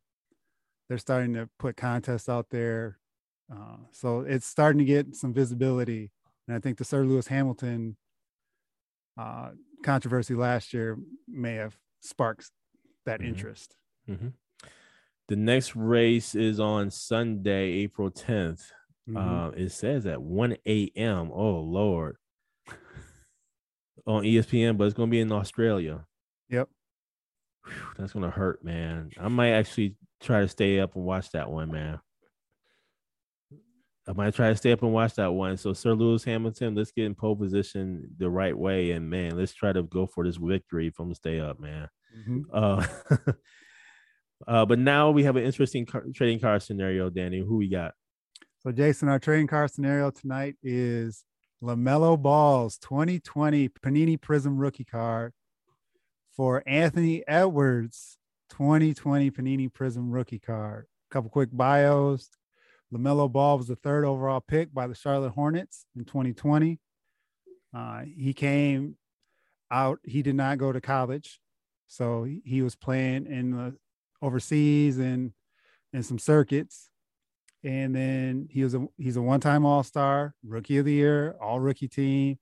they're 0.92 0.98
starting 0.98 1.32
to 1.32 1.48
put 1.58 1.74
contests 1.74 2.28
out 2.28 2.50
there. 2.50 2.98
Uh, 3.50 3.76
so 3.92 4.20
it's 4.20 4.44
starting 4.44 4.78
to 4.78 4.84
get 4.84 5.16
some 5.16 5.32
visibility. 5.32 6.10
And 6.46 6.54
I 6.54 6.60
think 6.60 6.76
the 6.76 6.84
Sir 6.84 7.02
Lewis 7.02 7.28
Hamilton 7.28 7.96
uh, 9.18 9.52
controversy 9.82 10.34
last 10.34 10.74
year 10.74 10.98
may 11.26 11.54
have 11.54 11.78
sparked 12.00 12.50
that 13.06 13.20
Mhm. 13.20 13.26
interest. 13.28 13.74
Mhm. 14.06 14.34
the 15.28 15.36
next 15.36 15.74
race 15.74 16.34
is 16.34 16.60
on 16.60 16.90
Sunday, 16.90 17.70
April 17.70 18.10
10th. 18.10 18.70
Mhm. 19.08 19.16
Uh, 19.16 19.50
it 19.56 19.70
says 19.70 20.04
at 20.04 20.20
1 20.20 20.58
a.m. 20.66 21.30
Oh 21.32 21.60
Lord, 21.60 22.18
on 24.06 24.24
ESPN, 24.24 24.76
but 24.76 24.84
it's 24.84 24.94
gonna 24.94 25.10
be 25.10 25.20
in 25.20 25.32
Australia. 25.32 26.06
Yep. 26.50 26.68
Whew, 27.64 27.72
that's 27.96 28.12
gonna 28.12 28.30
hurt, 28.30 28.62
man. 28.62 29.10
I 29.18 29.28
might 29.28 29.52
actually 29.52 29.96
try 30.22 30.40
to 30.40 30.48
stay 30.48 30.80
up 30.80 30.94
and 30.96 31.04
watch 31.04 31.30
that 31.32 31.50
one, 31.50 31.70
man. 31.70 32.00
I 34.08 34.12
might 34.14 34.34
try 34.34 34.48
to 34.48 34.56
stay 34.56 34.72
up 34.72 34.82
and 34.82 34.92
watch 34.92 35.14
that 35.14 35.32
one. 35.32 35.56
So, 35.56 35.72
Sir 35.72 35.94
Lewis 35.94 36.24
Hamilton, 36.24 36.74
let's 36.74 36.90
get 36.90 37.04
in 37.04 37.14
pole 37.14 37.36
position 37.36 38.08
the 38.18 38.28
right 38.28 38.56
way, 38.56 38.92
and 38.92 39.08
man, 39.08 39.36
let's 39.36 39.54
try 39.54 39.72
to 39.72 39.84
go 39.84 40.06
for 40.06 40.24
this 40.24 40.36
victory 40.36 40.88
if 40.88 40.98
I'm 40.98 41.06
gonna 41.06 41.14
stay 41.14 41.38
up, 41.38 41.60
man. 41.60 41.88
Mhm. 42.26 42.42
Uh, 42.52 42.86
uh, 44.48 44.66
but 44.66 44.78
now 44.80 45.10
we 45.10 45.22
have 45.22 45.36
an 45.36 45.44
interesting 45.44 45.86
car- 45.86 46.04
trading 46.14 46.40
card 46.40 46.62
scenario, 46.62 47.10
Danny. 47.10 47.38
Who 47.38 47.56
we 47.56 47.68
got? 47.68 47.94
So, 48.58 48.72
Jason, 48.72 49.08
our 49.08 49.20
trading 49.20 49.46
card 49.46 49.70
scenario 49.70 50.10
tonight 50.10 50.56
is 50.62 51.24
LaMelo 51.62 52.20
Ball's 52.20 52.78
2020 52.78 53.68
Panini 53.68 54.20
Prism 54.20 54.56
rookie 54.56 54.84
card 54.84 55.32
for 56.36 56.64
Anthony 56.66 57.22
Edwards 57.28 58.18
2020 58.52 59.30
Panini 59.30 59.72
Prism 59.72 60.10
rookie 60.10 60.38
card. 60.38 60.86
A 61.10 61.14
couple 61.14 61.30
quick 61.30 61.48
bios. 61.52 62.28
LaMelo 62.92 63.30
Ball 63.32 63.56
was 63.56 63.68
the 63.68 63.76
third 63.76 64.04
overall 64.04 64.40
pick 64.40 64.72
by 64.72 64.86
the 64.86 64.94
Charlotte 64.94 65.30
Hornets 65.30 65.86
in 65.96 66.04
2020. 66.04 66.78
Uh, 67.74 68.02
he 68.14 68.34
came 68.34 68.96
out, 69.70 69.98
he 70.04 70.22
did 70.22 70.34
not 70.34 70.58
go 70.58 70.70
to 70.70 70.80
college. 70.80 71.40
So 71.86 72.24
he- 72.24 72.62
was 72.62 72.76
playing 72.76 73.26
in 73.26 73.52
the 73.52 73.76
overseas 74.20 74.98
and 74.98 75.32
in 75.92 76.02
some 76.02 76.18
circuits 76.18 76.90
and 77.64 77.94
then 77.94 78.48
he 78.50 78.62
was 78.62 78.74
a 78.74 78.86
he's 78.96 79.16
a 79.16 79.22
one-time 79.22 79.64
all-star 79.64 80.34
rookie 80.46 80.78
of 80.78 80.84
the 80.84 80.92
year 80.92 81.36
all 81.40 81.60
rookie 81.60 81.88
team 81.88 82.38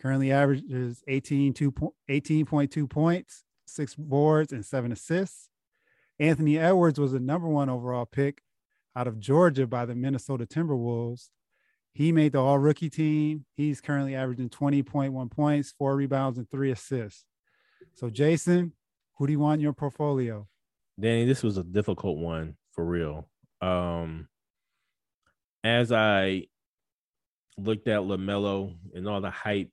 currently 0.00 0.32
averages 0.32 1.02
18 1.08 1.52
two 1.54 1.72
18.2 2.10 2.90
points 2.90 3.44
six 3.66 3.94
boards 3.94 4.52
and 4.52 4.66
seven 4.66 4.92
assists 4.92 5.49
anthony 6.20 6.58
edwards 6.58 7.00
was 7.00 7.12
the 7.12 7.20
number 7.20 7.48
one 7.48 7.68
overall 7.68 8.06
pick 8.06 8.42
out 8.94 9.08
of 9.08 9.18
georgia 9.18 9.66
by 9.66 9.84
the 9.84 9.94
minnesota 9.94 10.46
timberwolves 10.46 11.28
he 11.92 12.12
made 12.12 12.32
the 12.32 12.38
all 12.38 12.58
rookie 12.58 12.90
team 12.90 13.44
he's 13.56 13.80
currently 13.80 14.14
averaging 14.14 14.48
20.1 14.48 15.30
points 15.30 15.74
four 15.76 15.96
rebounds 15.96 16.38
and 16.38 16.48
three 16.50 16.70
assists 16.70 17.24
so 17.94 18.08
jason 18.08 18.72
who 19.16 19.26
do 19.26 19.32
you 19.32 19.40
want 19.40 19.58
in 19.58 19.62
your 19.62 19.72
portfolio 19.72 20.46
Danny, 21.00 21.24
this 21.24 21.42
was 21.42 21.56
a 21.56 21.64
difficult 21.64 22.18
one 22.18 22.56
for 22.72 22.84
real. 22.84 23.28
Um, 23.62 24.28
as 25.64 25.92
I 25.92 26.46
looked 27.56 27.88
at 27.88 28.00
Lamelo 28.00 28.74
and 28.94 29.08
all 29.08 29.20
the 29.20 29.30
hype 29.30 29.70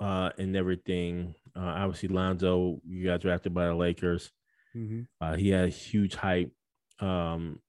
uh, 0.00 0.30
and 0.38 0.56
everything, 0.56 1.34
uh, 1.54 1.60
obviously 1.60 2.08
Lonzo, 2.08 2.80
you 2.86 3.04
got 3.04 3.20
drafted 3.20 3.52
by 3.52 3.66
the 3.66 3.74
Lakers. 3.74 4.30
Mm-hmm. 4.76 5.02
Uh, 5.20 5.36
he 5.36 5.50
had 5.50 5.70
huge 5.70 6.14
hype. 6.14 6.52
Um, 7.00 7.60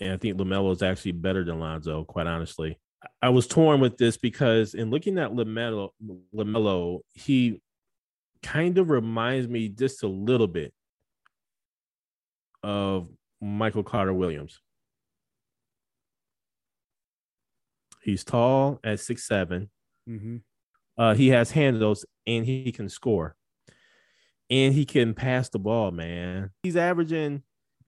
and 0.00 0.12
I 0.12 0.16
think 0.16 0.38
LaMelo 0.38 0.72
is 0.72 0.82
actually 0.82 1.12
better 1.12 1.44
than 1.44 1.60
Lonzo, 1.60 2.04
quite 2.04 2.26
honestly. 2.26 2.78
I 3.20 3.30
was 3.30 3.46
torn 3.46 3.80
with 3.80 3.96
this 3.98 4.16
because 4.16 4.74
in 4.74 4.90
looking 4.90 5.18
at 5.18 5.32
LaMelo, 5.32 5.90
LaMelo, 6.34 7.00
he 7.14 7.60
kind 8.42 8.78
of 8.78 8.90
reminds 8.90 9.48
me 9.48 9.68
just 9.68 10.02
a 10.02 10.08
little 10.08 10.46
bit 10.46 10.72
of 12.62 13.08
Michael 13.40 13.82
Carter 13.82 14.12
Williams. 14.12 14.60
He's 18.02 18.24
tall 18.24 18.80
at 18.82 19.00
six 19.00 19.26
seven. 19.26 19.70
Mm-hmm. 20.08 20.38
Uh, 20.98 21.14
he 21.14 21.28
has 21.28 21.52
handles 21.52 22.04
and 22.26 22.44
he 22.44 22.70
can 22.72 22.88
score. 22.88 23.36
And 24.52 24.74
he 24.74 24.84
can 24.84 25.14
pass 25.14 25.48
the 25.48 25.58
ball, 25.58 25.90
man. 25.92 26.50
He's 26.62 26.76
averaging 26.76 27.42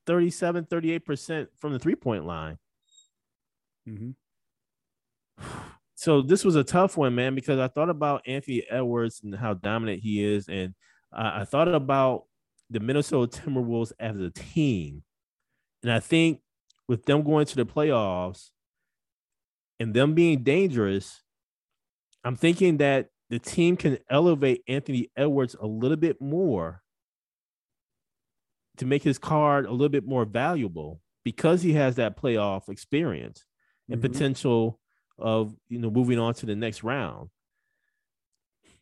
37, 0.07 0.65
38% 0.65 1.49
from 1.59 1.75
the 1.75 1.79
three 1.79 1.95
point 1.95 2.25
line. 2.25 2.57
Mm-hmm. 3.87 4.13
So 5.95 6.23
this 6.23 6.43
was 6.43 6.57
a 6.57 6.65
tough 6.65 6.97
one, 6.97 7.15
man, 7.15 7.35
because 7.35 7.59
I 7.59 7.69
thought 7.69 7.91
about 7.91 8.23
Anthony 8.27 8.65
Edwards 8.71 9.21
and 9.23 9.35
how 9.35 9.53
dominant 9.53 10.01
he 10.03 10.25
is. 10.25 10.49
And 10.49 10.75
uh, 11.15 11.33
I 11.35 11.45
thought 11.45 11.69
about 11.69 12.25
the 12.71 12.81
Minnesota 12.81 13.41
Timberwolves 13.41 13.93
as 14.01 14.19
a 14.19 14.31
team. 14.31 15.03
And 15.83 15.93
I 15.93 16.01
think 16.01 16.41
with 16.89 17.05
them 17.05 17.25
going 17.25 17.45
to 17.45 17.57
the 17.57 17.67
playoffs 17.67 18.53
and 19.79 19.93
them 19.93 20.15
being 20.15 20.43
dangerous, 20.43 21.21
I'm 22.25 22.37
thinking 22.37 22.79
that 22.79 23.11
the 23.31 23.39
team 23.39 23.77
can 23.77 23.99
elevate 24.11 24.63
Anthony 24.69 25.11
Edwards 25.17 25.57
a 25.61 25.67
little 25.67 25.97
bit 25.97 26.21
more 26.21 26.83
to 28.77 28.87
make 28.87 29.03
his 29.03 29.19
card 29.19 29.67
a 29.67 29.71
little 29.71 29.89
bit 29.89 30.07
more 30.07 30.25
valuable 30.25 31.01
because 31.25 31.63
he 31.63 31.73
has 31.75 31.97
that 31.97 32.21
playoff 32.21 32.69
experience 32.69 33.45
and 33.89 34.01
mm-hmm. 34.01 34.13
potential 34.13 34.79
of 35.19 35.55
you 35.69 35.79
know 35.79 35.91
moving 35.91 36.19
on 36.19 36.35
to 36.35 36.47
the 36.47 36.57
next 36.57 36.83
round. 36.83 37.31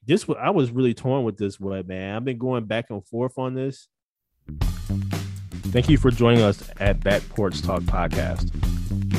This 0.05 0.26
I 0.40 0.50
was 0.50 0.70
really 0.70 0.94
torn 0.94 1.24
with 1.24 1.37
this 1.37 1.61
one, 1.61 1.87
man. 1.87 2.16
I've 2.16 2.24
been 2.24 2.38
going 2.38 2.64
back 2.64 2.87
and 2.90 3.07
forth 3.07 3.38
on 3.38 3.55
this. 3.55 3.88
Thank 4.61 5.88
you 5.88 5.96
for 5.96 6.11
joining 6.11 6.42
us 6.42 6.68
at 6.81 7.02
Back 7.02 7.22
Porch 7.31 7.62
Talk 7.62 7.83
Podcast. 7.83 8.82